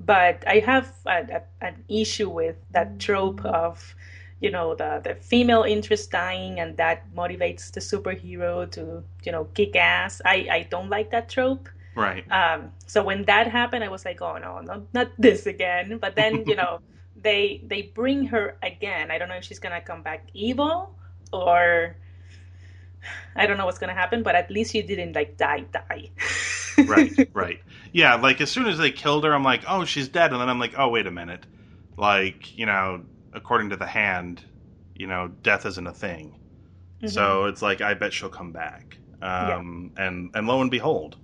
but 0.00 0.42
I 0.46 0.58
have 0.60 0.92
a, 1.06 1.40
a, 1.40 1.42
an 1.64 1.84
issue 1.88 2.28
with 2.28 2.56
that 2.72 2.98
trope 2.98 3.44
of, 3.44 3.94
you 4.40 4.50
know, 4.50 4.74
the, 4.74 5.00
the 5.02 5.14
female 5.14 5.62
interest 5.62 6.10
dying 6.10 6.60
and 6.60 6.76
that 6.76 7.12
motivates 7.14 7.70
the 7.72 7.80
superhero 7.80 8.70
to, 8.72 9.02
you 9.22 9.32
know, 9.32 9.44
kick 9.54 9.76
ass. 9.76 10.20
I, 10.24 10.48
I 10.50 10.66
don't 10.70 10.90
like 10.90 11.10
that 11.12 11.28
trope. 11.28 11.68
right. 11.94 12.24
Um, 12.30 12.72
so 12.86 13.02
when 13.04 13.24
that 13.26 13.46
happened, 13.46 13.84
I 13.84 13.88
was 13.88 14.04
like, 14.04 14.20
oh 14.20 14.36
no, 14.38 14.60
no, 14.60 14.86
not 14.92 15.10
this 15.18 15.46
again. 15.46 15.98
But 15.98 16.16
then, 16.16 16.44
you 16.46 16.56
know, 16.56 16.80
they 17.22 17.62
they 17.66 17.82
bring 17.82 18.26
her 18.26 18.56
again. 18.62 19.10
I 19.10 19.18
don't 19.18 19.28
know 19.28 19.36
if 19.36 19.44
she's 19.44 19.58
gonna 19.60 19.80
come 19.80 20.02
back 20.02 20.26
evil 20.34 20.94
or 21.32 21.96
I 23.36 23.46
don't 23.46 23.58
know 23.58 23.66
what's 23.66 23.78
gonna 23.78 23.94
happen. 23.94 24.22
But 24.22 24.34
at 24.34 24.50
least 24.50 24.72
she 24.72 24.82
didn't 24.82 25.14
like 25.14 25.36
die, 25.36 25.64
die. 25.72 26.10
right. 26.86 27.28
Right. 27.34 27.60
Yeah. 27.92 28.16
Like 28.16 28.40
as 28.40 28.50
soon 28.50 28.66
as 28.66 28.78
they 28.78 28.90
killed 28.90 29.24
her, 29.24 29.32
I'm 29.32 29.44
like, 29.44 29.62
oh, 29.68 29.84
she's 29.84 30.08
dead, 30.08 30.32
and 30.32 30.40
then 30.40 30.48
I'm 30.48 30.58
like, 30.58 30.74
oh, 30.78 30.88
wait 30.88 31.06
a 31.06 31.10
minute. 31.10 31.46
Like 31.96 32.56
you 32.56 32.66
know, 32.66 33.04
according 33.32 33.70
to 33.70 33.76
the 33.76 33.86
hand, 33.86 34.44
you 34.94 35.06
know, 35.06 35.28
death 35.42 35.66
isn't 35.66 35.86
a 35.86 35.92
thing. 35.92 36.38
Mhm. 37.02 37.10
So 37.10 37.44
it's 37.46 37.62
like 37.62 37.80
I 37.80 37.94
bet 37.94 38.12
she'll 38.12 38.28
come 38.28 38.52
back. 38.52 38.98
Um, 39.22 39.92
and 39.96 40.30
and 40.34 40.46
lo 40.46 40.60
and 40.60 40.70
behold, 40.70 41.16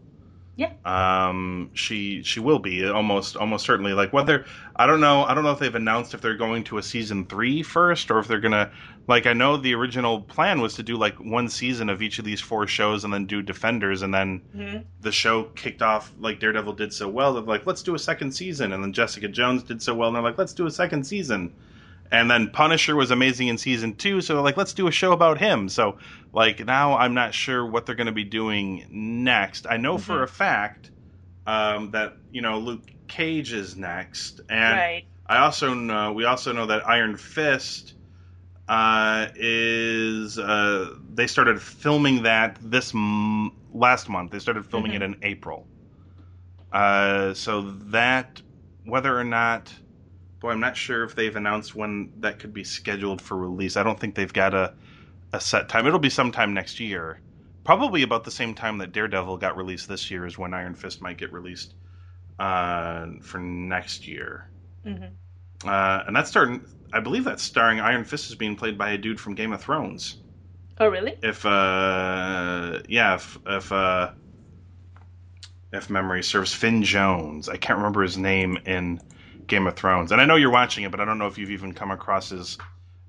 Yeah. 0.61 0.73
um, 0.85 1.71
she 1.73 2.23
she 2.23 2.39
will 2.39 2.59
be 2.59 2.87
almost 2.87 3.35
almost 3.37 3.65
certainly. 3.65 3.95
Like 3.95 4.13
whether 4.13 4.45
I 4.77 4.87
don't 4.87 5.01
know 5.01 5.25
I 5.25 5.33
don't 5.35 5.43
know 5.45 5.53
if 5.53 5.59
they've 5.59 5.75
announced 5.75 6.13
if 6.13 6.21
they're 6.21 6.37
going 6.37 6.65
to 6.65 6.77
a 6.77 6.83
season 6.83 7.25
three 7.25 7.63
first 7.63 8.11
or 8.11 8.19
if 8.19 8.29
they're 8.29 8.41
gonna 8.41 8.71
like 9.07 9.27
I 9.27 9.33
know 9.33 9.57
the 9.57 9.75
original 9.75 10.21
plan 10.21 10.61
was 10.61 10.75
to 10.75 10.83
do 10.83 10.97
like 10.99 11.15
one 11.17 11.49
season 11.49 11.89
of 11.89 12.03
each 12.03 12.19
of 12.19 12.27
these 12.27 12.41
four 12.43 12.67
shows 12.67 13.05
and 13.05 13.13
then 13.15 13.25
do 13.25 13.41
Defenders 13.41 14.03
and 14.03 14.13
then 14.13 14.43
Mhm. 14.55 14.85
the 15.01 15.11
show 15.13 15.45
kicked 15.55 15.81
off 15.81 16.13
like 16.21 16.41
Daredevil 16.41 16.75
did 16.75 16.93
so 16.93 17.09
well. 17.09 17.33
They're 17.33 17.43
like 17.43 17.65
let's 17.67 17.83
do 17.83 17.95
a 17.95 17.99
second 17.99 18.33
season 18.33 18.73
and 18.75 18.85
then 18.85 18.93
Jessica 18.93 19.29
Jones 19.29 19.63
did 19.63 19.81
so 19.81 19.95
well 19.95 20.09
and 20.09 20.17
they're 20.17 20.23
like 20.23 20.37
let's 20.37 20.53
do 20.53 20.67
a 20.67 20.71
second 20.71 21.05
season. 21.05 21.55
And 22.11 22.31
then 22.31 22.51
Punisher 22.51 22.97
was 22.97 23.11
amazing 23.11 23.49
in 23.49 23.59
season 23.59 23.95
two, 23.95 24.21
so 24.21 24.35
they're 24.35 24.43
like, 24.43 24.57
let's 24.57 24.75
do 24.75 24.89
a 24.89 24.93
show 24.93 25.13
about 25.13 25.39
him. 25.39 25.69
So, 25.69 25.99
like, 26.33 26.65
now 26.65 26.97
I'm 26.97 27.15
not 27.15 27.35
sure 27.35 27.65
what 27.65 27.87
they're 27.87 27.95
going 27.95 28.07
to 28.07 28.13
be 28.13 28.25
doing 28.25 28.87
next. 28.91 29.67
I 29.71 29.77
know 29.77 29.97
for 29.99 30.21
Mhm. 30.21 30.25
a 30.25 30.29
fact 30.29 30.91
um, 31.47 31.91
that 31.93 32.15
you 32.31 32.43
know 32.43 32.59
Luke 32.59 32.91
Cage 33.09 33.53
is 33.53 33.77
next, 33.77 34.41
and 34.49 34.77
right. 34.79 35.05
I 35.27 35.39
also 35.39 35.75
know 35.75 36.13
we 36.13 36.25
also 36.25 36.53
know 36.53 36.67
that 36.67 36.87
Iron 36.89 37.17
Fist 37.17 37.95
uh, 38.69 39.29
is 39.35 40.39
uh, 40.39 40.95
they 41.13 41.27
started 41.27 41.61
filming 41.63 42.23
that 42.25 42.59
this 42.61 42.95
m- 42.95 43.53
last 43.73 44.09
month. 44.09 44.31
They 44.33 44.39
started 44.39 44.67
filming 44.67 44.93
Mhm. 44.93 44.97
it 44.97 45.03
in 45.03 45.17
April. 45.23 45.69
Uh, 46.73 47.35
so 47.35 47.63
that 47.63 48.43
whether 48.85 49.19
or 49.19 49.25
not, 49.25 49.75
boy, 50.41 50.51
I'm 50.51 50.61
not 50.61 50.77
sure 50.77 51.05
if 51.05 51.15
they've 51.15 51.35
announced 51.37 51.75
when 51.75 52.11
that 52.17 52.39
could 52.39 52.53
be 52.53 52.65
scheduled 52.65 53.23
for 53.23 53.37
release. 53.37 53.77
I 53.77 53.83
don't 53.83 53.99
think 54.01 54.15
they've 54.15 54.33
got 54.33 54.55
a 54.55 54.75
a 55.33 55.41
set 55.41 55.69
time. 55.69 55.87
It'll 55.87 55.99
be 56.01 56.11
sometime 56.11 56.55
next 56.55 56.81
year. 56.81 57.23
Probably 57.65 58.03
about 58.03 58.25
the 58.25 58.31
same 58.33 58.55
time 58.55 58.79
that 58.79 58.93
Daredevil 58.93 59.39
got 59.39 59.57
released 59.57 59.89
this 59.89 60.11
year 60.11 60.27
is 60.27 60.39
when 60.39 60.55
Iron 60.55 60.75
Fist 60.77 61.03
might 61.03 61.19
get 61.19 61.33
released 61.33 61.75
uh, 62.39 63.07
for 63.23 63.39
next 63.41 64.07
year. 64.07 64.51
hmm 64.85 65.21
Uh, 65.65 66.03
and 66.07 66.15
that's 66.17 66.29
starting. 66.31 66.63
I 66.93 67.01
believe 67.01 67.25
that's 67.25 67.43
starring 67.43 67.81
Iron 67.81 68.05
Fist 68.05 68.31
is 68.31 68.37
being 68.37 68.57
played 68.57 68.77
by 68.79 68.91
a 68.91 68.99
dude 68.99 69.21
from 69.21 69.35
Game 69.35 69.53
of 69.53 69.63
Thrones. 69.63 70.19
Oh, 70.79 70.89
really? 70.89 71.17
If 71.23 71.45
uh, 71.45 72.81
yeah, 72.89 73.15
if 73.15 73.37
if 73.47 73.73
uh, 73.73 74.13
if 75.73 75.91
memory 75.91 76.23
serves, 76.23 76.55
Finn 76.55 76.83
Jones. 76.83 77.49
I 77.49 77.57
can't 77.57 77.79
remember 77.79 78.03
his 78.03 78.17
name 78.17 78.59
in 78.67 79.01
Game 79.51 79.67
of 79.67 79.75
Thrones, 79.75 80.13
and 80.13 80.21
I 80.21 80.25
know 80.25 80.37
you're 80.37 80.51
watching 80.51 80.85
it, 80.85 80.91
but 80.91 81.01
I 81.01 81.05
don't 81.05 81.19
know 81.19 81.27
if 81.27 81.37
you've 81.37 81.51
even 81.51 81.75
come 81.75 81.91
across 81.91 82.31
his 82.31 82.57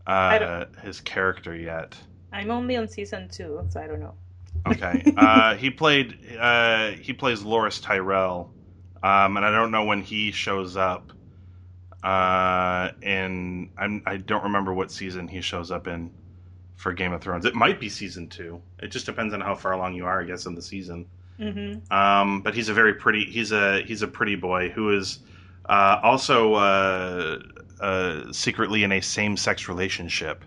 uh, 0.08 0.66
his 0.82 1.00
character 1.00 1.56
yet. 1.56 1.96
I'm 2.34 2.52
only 2.52 2.76
on 2.76 2.88
season 2.88 3.30
two, 3.30 3.66
so 3.70 3.80
I 3.80 3.88
don't 3.88 4.00
know. 4.00 4.16
Okay, 4.68 5.04
uh, 5.18 5.56
he 5.56 5.70
played 5.70 6.18
uh, 6.40 6.92
he 6.92 7.14
plays 7.14 7.44
Loras 7.44 7.82
Tyrell, 7.82 8.52
um, 9.04 9.38
and 9.38 9.46
I 9.46 9.52
don't 9.52 9.72
know 9.72 9.86
when 9.86 10.02
he 10.02 10.32
shows 10.32 10.76
up. 10.76 11.14
Uh, 12.04 12.90
in 13.04 13.70
I'm, 13.78 14.02
I 14.08 14.18
don't 14.18 14.44
remember 14.44 14.74
what 14.74 14.92
season 14.92 15.28
he 15.28 15.40
shows 15.42 15.70
up 15.70 15.88
in 15.88 16.12
for 16.76 16.92
Game 16.92 17.14
of 17.14 17.22
Thrones. 17.22 17.46
It 17.46 17.54
might 17.54 17.80
be 17.80 17.90
season 17.90 18.28
two. 18.28 18.60
It 18.80 18.88
just 18.88 19.06
depends 19.06 19.36
on 19.36 19.42
how 19.42 19.54
far 19.54 19.74
along 19.74 19.94
you 19.94 20.06
are, 20.06 20.20
I 20.20 20.26
guess, 20.26 20.48
in 20.48 20.56
the 20.56 20.62
season. 20.64 21.06
hmm 21.38 21.74
Um, 21.92 22.42
but 22.42 22.56
he's 22.56 22.70
a 22.70 22.74
very 22.74 22.96
pretty. 22.96 23.26
He's 23.26 23.52
a 23.52 23.84
he's 23.84 24.02
a 24.02 24.08
pretty 24.08 24.36
boy 24.36 24.70
who 24.70 24.98
is 24.98 25.20
uh, 25.68 26.00
also 26.04 26.54
uh, 26.56 27.40
uh, 27.80 28.32
secretly 28.34 28.84
in 28.84 28.92
a 28.92 29.02
same-sex 29.02 29.68
relationship 29.68 30.44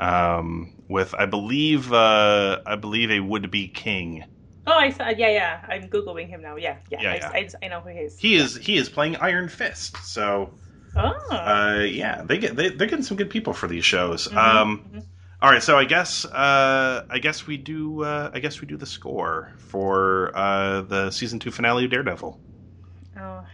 um, 0.00 0.72
with, 0.88 1.14
I 1.14 1.26
believe, 1.26 1.92
uh, 1.92 2.60
I 2.66 2.76
believe 2.76 3.10
a 3.10 3.20
would-be 3.20 3.68
king. 3.68 4.24
Oh, 4.66 4.78
I 4.78 4.90
saw. 4.90 5.08
Yeah, 5.08 5.28
yeah. 5.28 5.64
I'm 5.68 5.88
googling 5.88 6.28
him 6.28 6.42
now. 6.42 6.56
Yeah, 6.56 6.76
yeah. 6.90 7.00
Yeah, 7.00 7.10
I, 7.12 7.16
yeah. 7.16 7.30
I, 7.38 7.48
I 7.62 7.68
know 7.68 7.80
who 7.80 7.88
he 7.90 7.98
is. 8.00 8.18
He 8.18 8.36
is 8.36 8.56
he 8.56 8.76
is 8.76 8.88
playing 8.88 9.16
Iron 9.16 9.48
Fist. 9.48 9.96
So 10.04 10.54
Oh. 10.96 11.14
uh, 11.30 11.84
yeah, 11.88 12.22
they 12.24 12.38
get 12.38 12.56
they, 12.56 12.68
they're 12.70 12.86
getting 12.88 13.04
some 13.04 13.16
good 13.16 13.30
people 13.30 13.52
for 13.54 13.68
these 13.68 13.84
shows. 13.84 14.28
Mhm, 14.28 14.36
Um, 14.36 14.84
mhm. 14.84 15.02
all 15.40 15.50
right, 15.50 15.62
so 15.62 15.78
I 15.78 15.84
guess 15.84 16.24
uh, 16.24 17.04
I 17.10 17.18
guess 17.18 17.46
we 17.46 17.56
do 17.56 18.02
uh, 18.04 18.30
I 18.34 18.40
guess 18.40 18.60
we 18.60 18.68
do 18.68 18.76
the 18.76 18.86
score 18.86 19.52
for 19.58 20.32
uh, 20.36 20.82
the 20.82 21.10
season 21.10 21.38
two 21.38 21.50
finale 21.50 21.84
of 21.84 21.90
Daredevil. 21.90 22.40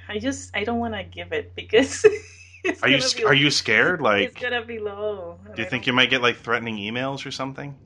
I 0.09 0.19
just 0.19 0.55
I 0.57 0.65
don't 0.65 0.79
want 0.79 0.95
to 0.95 1.05
give 1.05 1.33
it 1.33 1.55
because 1.55 2.05
it's 2.65 2.83
Are 2.83 2.89
you 2.89 3.01
sc- 3.01 3.25
are 3.25 3.35
you 3.35 3.51
scared? 3.51 4.01
Like 4.01 4.29
It's 4.31 4.41
gonna 4.41 4.65
be 4.65 4.79
low. 4.79 5.39
do 5.55 5.63
you 5.63 5.69
think 5.69 5.87
you 5.87 5.93
might 5.93 6.11
get 6.11 6.23
like 6.23 6.37
threatening 6.37 6.77
emails 6.77 7.27
or 7.27 7.31
something? 7.31 7.77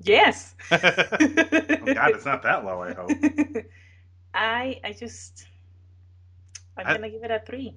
Yes. 0.00 0.54
oh 0.70 0.76
God, 0.78 2.10
it's 2.10 2.24
not 2.26 2.42
that 2.42 2.64
low. 2.64 2.82
I 2.82 2.92
hope. 2.94 3.10
I 4.34 4.80
I 4.84 4.92
just 4.92 5.46
I'm 6.76 6.86
I- 6.86 6.94
gonna 6.94 7.10
give 7.10 7.22
it 7.24 7.30
a 7.30 7.40
three. 7.46 7.74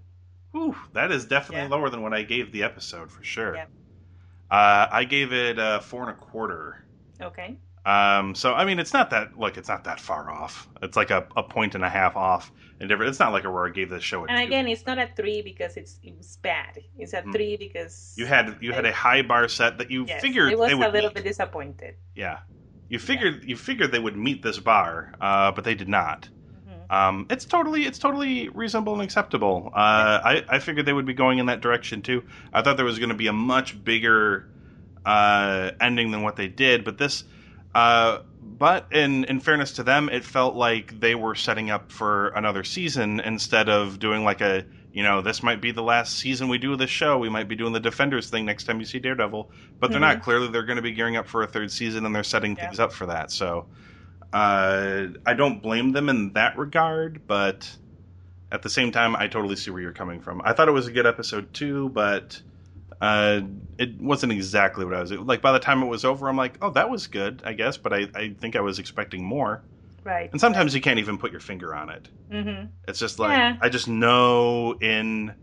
Whew, 0.52 0.76
that 0.94 1.12
is 1.12 1.26
definitely 1.26 1.70
Yeah. 1.70 1.76
lower 1.76 1.90
than 1.90 2.02
what 2.02 2.14
I 2.14 2.24
gave 2.24 2.52
the 2.52 2.64
episode 2.64 3.12
for 3.12 3.24
sure. 3.24 3.56
Yeah. 3.56 3.66
Uh, 4.50 4.88
I 4.92 5.04
gave 5.04 5.32
it 5.32 5.60
uh, 5.60 5.80
four 5.80 6.02
and 6.02 6.10
a 6.10 6.20
quarter. 6.20 6.84
Okay. 7.22 7.58
Um, 7.90 8.36
so 8.36 8.54
I 8.54 8.66
mean, 8.66 8.80
it's 8.80 8.94
not 8.94 9.10
that 9.12 9.38
look, 9.38 9.58
it's 9.58 9.70
not 9.70 9.84
that 9.86 10.00
far 10.00 10.30
off. 10.32 10.68
It's 10.82 10.96
like 10.98 11.10
a, 11.12 11.28
a 11.36 11.44
point 11.44 11.76
and 11.76 11.84
a 11.84 11.90
half 11.90 12.16
off. 12.16 12.52
And 12.80 12.88
different. 12.88 13.10
It's 13.10 13.20
not 13.20 13.34
like 13.34 13.46
I 13.46 13.70
gave 13.70 13.90
this 13.90 14.04
show 14.04 14.24
a 14.24 14.28
And 14.28 14.38
two. 14.38 14.48
again, 14.48 14.68
it's 14.68 14.86
not 14.86 14.98
a 14.98 15.08
three 15.16 15.42
because 15.42 15.76
it's 15.76 16.00
it 16.04 16.16
was 16.18 16.38
bad. 16.38 16.80
It's 16.98 17.14
a 17.14 17.22
Mm. 17.22 17.34
three 17.34 17.58
because 17.58 18.16
you 18.18 18.26
had 18.26 18.58
you 18.62 18.72
had 18.74 18.86
a 18.86 18.94
high 18.94 19.22
bar 19.22 19.48
set 19.48 19.78
that 19.80 19.92
you 19.92 20.06
yes, 20.08 20.22
figured 20.22 20.52
it 20.52 20.58
was 20.60 20.72
they 20.72 20.76
a 20.76 20.78
little 20.90 21.10
meet. 21.10 21.14
bit 21.16 21.24
disappointed. 21.24 21.96
Yeah, 22.16 22.40
you 22.90 23.00
figured 23.00 23.44
you 23.46 23.56
figured 23.58 23.92
they 23.92 24.00
would 24.00 24.18
meet 24.18 24.44
this 24.44 24.60
bar, 24.60 25.12
uh, 25.22 25.52
but 25.52 25.64
they 25.64 25.76
did 25.76 25.90
not. 25.90 26.30
Mhm. 26.68 26.86
Um, 26.90 27.28
it's 27.30 27.46
totally 27.46 27.86
it's 27.86 28.00
totally 28.00 28.50
reasonable 28.50 28.94
and 28.94 29.02
acceptable. 29.04 29.70
Uh, 29.74 30.20
I 30.24 30.44
I 30.50 30.60
figured 30.60 30.86
they 30.86 30.94
would 30.94 31.06
be 31.06 31.14
going 31.14 31.40
in 31.40 31.46
that 31.48 31.62
direction 31.62 32.02
too. 32.02 32.24
I 32.54 32.62
thought 32.62 32.78
there 32.78 32.86
was 32.86 33.00
going 33.00 33.10
to 33.10 33.16
be 33.16 33.28
a 33.28 33.34
much 33.34 33.84
bigger 33.84 34.48
uh, 35.06 35.72
ending 35.80 36.12
than 36.12 36.24
what 36.24 36.36
they 36.36 36.48
did, 36.48 36.84
but 36.84 36.98
this. 36.98 37.24
Uh, 37.76 38.20
but 38.42 38.88
in 38.92 39.26
in 39.26 39.40
fairness 39.40 39.74
to 39.74 39.84
them, 39.84 40.10
it 40.10 40.24
felt 40.24 40.56
like 40.56 41.00
they 41.00 41.16
were 41.16 41.36
setting 41.36 41.70
up 41.70 41.92
for 41.92 42.30
another 42.30 42.64
season 42.64 43.20
instead 43.20 43.70
of 43.70 44.00
doing 44.00 44.24
like 44.24 44.42
a 44.42 44.66
you 44.92 45.04
know 45.04 45.22
this 45.22 45.44
might 45.44 45.62
be 45.62 45.72
the 45.72 45.84
last 45.84 46.16
season 46.18 46.48
we 46.50 46.58
do 46.58 46.74
of 46.74 46.80
this 46.80 46.90
show. 46.90 47.18
We 47.18 47.30
might 47.30 47.48
be 47.48 47.56
doing 47.56 47.74
the 47.74 47.80
Defenders 47.80 48.30
thing 48.30 48.46
next 48.46 48.64
time 48.64 48.80
you 48.80 48.86
see 48.86 49.00
Daredevil, 49.00 49.52
but 49.80 49.92
they're 49.92 50.00
not. 50.00 50.24
Clearly, 50.24 50.48
they're 50.48 50.66
going 50.66 50.78
to 50.78 50.82
be 50.82 50.94
gearing 50.94 51.16
up 51.16 51.28
for 51.28 51.44
a 51.44 51.48
third 51.48 51.72
season 51.72 52.06
and 52.06 52.16
they're 52.16 52.24
setting 52.24 52.56
Yeah. 52.56 52.66
things 52.66 52.80
up 52.80 52.92
for 52.92 53.06
that. 53.06 53.32
So 53.32 53.68
uh, 54.34 55.08
I 55.26 55.34
don't 55.36 55.62
blame 55.62 55.92
them 55.92 56.10
in 56.10 56.34
that 56.34 56.58
regard, 56.58 57.22
but 57.28 57.78
at 58.52 58.64
the 58.64 58.70
same 58.70 58.92
time, 58.92 59.16
I 59.16 59.28
totally 59.28 59.56
see 59.56 59.70
where 59.72 59.82
you're 59.82 59.92
coming 59.94 60.22
from. 60.22 60.42
I 60.44 60.54
thought 60.54 60.68
it 60.68 60.72
was 60.74 60.88
a 60.88 60.92
good 60.92 61.06
episode 61.06 61.54
too, 61.54 61.90
but 61.90 62.42
uh, 63.02 63.42
it 63.78 64.00
wasn't 64.02 64.32
exactly 64.32 64.86
what 64.86 64.94
I 64.94 65.02
was 65.02 65.12
like. 65.12 65.42
By 65.42 65.52
the 65.52 65.60
time 65.60 65.82
it 65.84 65.88
was 65.88 66.04
over, 66.06 66.28
I'm 66.28 66.38
like, 66.38 66.58
oh, 66.62 66.70
that 66.72 66.90
was 66.90 67.08
good, 67.08 67.42
I 67.46 67.54
guess, 67.54 67.78
but 67.78 67.94
I, 67.94 68.08
I 68.16 68.36
think 68.40 68.56
I 68.56 68.62
was 68.62 68.80
expecting 68.80 69.24
more. 69.24 69.64
Right. 70.04 70.30
And 70.32 70.40
sometimes 70.42 70.74
you 70.74 70.82
can't 70.82 71.00
even 71.00 71.18
put 71.18 71.32
your 71.32 71.40
finger 71.42 71.76
on 71.76 71.90
it. 71.90 72.10
hmm 72.32 72.66
It's 72.88 73.00
just 73.00 73.20
like 73.20 73.32
Yeah. 73.32 73.58
I 73.62 73.70
just 73.70 73.88
know 73.88 74.74
in 74.80 75.36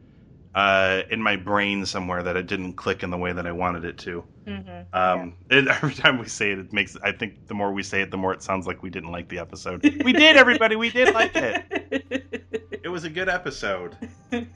uh, 0.57 1.03
in 1.11 1.21
my 1.21 1.37
brain 1.37 1.85
somewhere 1.85 2.23
that 2.23 2.35
it 2.35 2.47
didn't 2.47 2.73
click 2.73 3.03
in 3.03 3.11
the 3.11 3.19
way 3.19 3.31
that 3.31 3.47
I 3.47 3.53
wanted 3.53 3.85
it 3.85 3.99
to. 3.99 4.25
hmm 4.47 4.61
Um, 4.93 5.35
it, 5.51 5.69
every 5.69 5.93
time 5.93 6.19
we 6.19 6.27
say 6.29 6.51
it, 6.51 6.59
it 6.59 6.73
makes. 6.73 6.97
I 7.05 7.13
think 7.13 7.47
the 7.47 7.55
more 7.55 7.71
we 7.73 7.83
say 7.83 8.01
it, 8.01 8.11
the 8.11 8.17
more 8.17 8.33
it 8.33 8.43
sounds 8.43 8.67
like 8.67 8.83
we 8.83 8.89
didn't 8.89 9.13
like 9.13 9.29
the 9.29 9.39
episode. 9.39 9.83
we 10.05 10.15
did, 10.15 10.37
everybody. 10.37 10.75
We 10.75 10.89
did 10.91 11.15
like 11.15 11.37
it. 11.37 12.81
It 12.83 12.89
was 12.89 13.05
a 13.05 13.11
good 13.11 13.29
episode. 13.29 13.97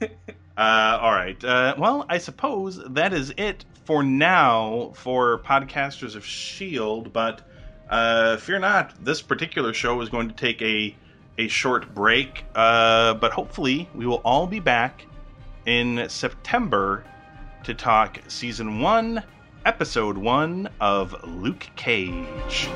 Uh, 0.57 0.99
all 1.01 1.13
right. 1.13 1.41
Uh, 1.43 1.73
well, 1.77 2.05
I 2.09 2.17
suppose 2.17 2.79
that 2.93 3.13
is 3.13 3.33
it 3.37 3.63
for 3.85 4.03
now 4.03 4.91
for 4.95 5.39
podcasters 5.39 6.15
of 6.15 6.25
Shield. 6.25 7.13
But 7.13 7.41
uh, 7.89 8.37
fear 8.37 8.59
not, 8.59 8.93
this 9.03 9.21
particular 9.21 9.73
show 9.73 10.01
is 10.01 10.09
going 10.09 10.27
to 10.27 10.35
take 10.35 10.61
a 10.61 10.95
a 11.37 11.47
short 11.47 11.95
break. 11.95 12.43
Uh, 12.53 13.13
but 13.15 13.31
hopefully, 13.31 13.89
we 13.95 14.05
will 14.05 14.21
all 14.25 14.45
be 14.45 14.59
back 14.59 15.07
in 15.65 16.07
September 16.09 17.03
to 17.63 17.73
talk 17.73 18.19
season 18.27 18.79
one, 18.79 19.23
episode 19.65 20.17
one 20.17 20.69
of 20.79 21.15
Luke 21.23 21.67
Cage. 21.75 22.69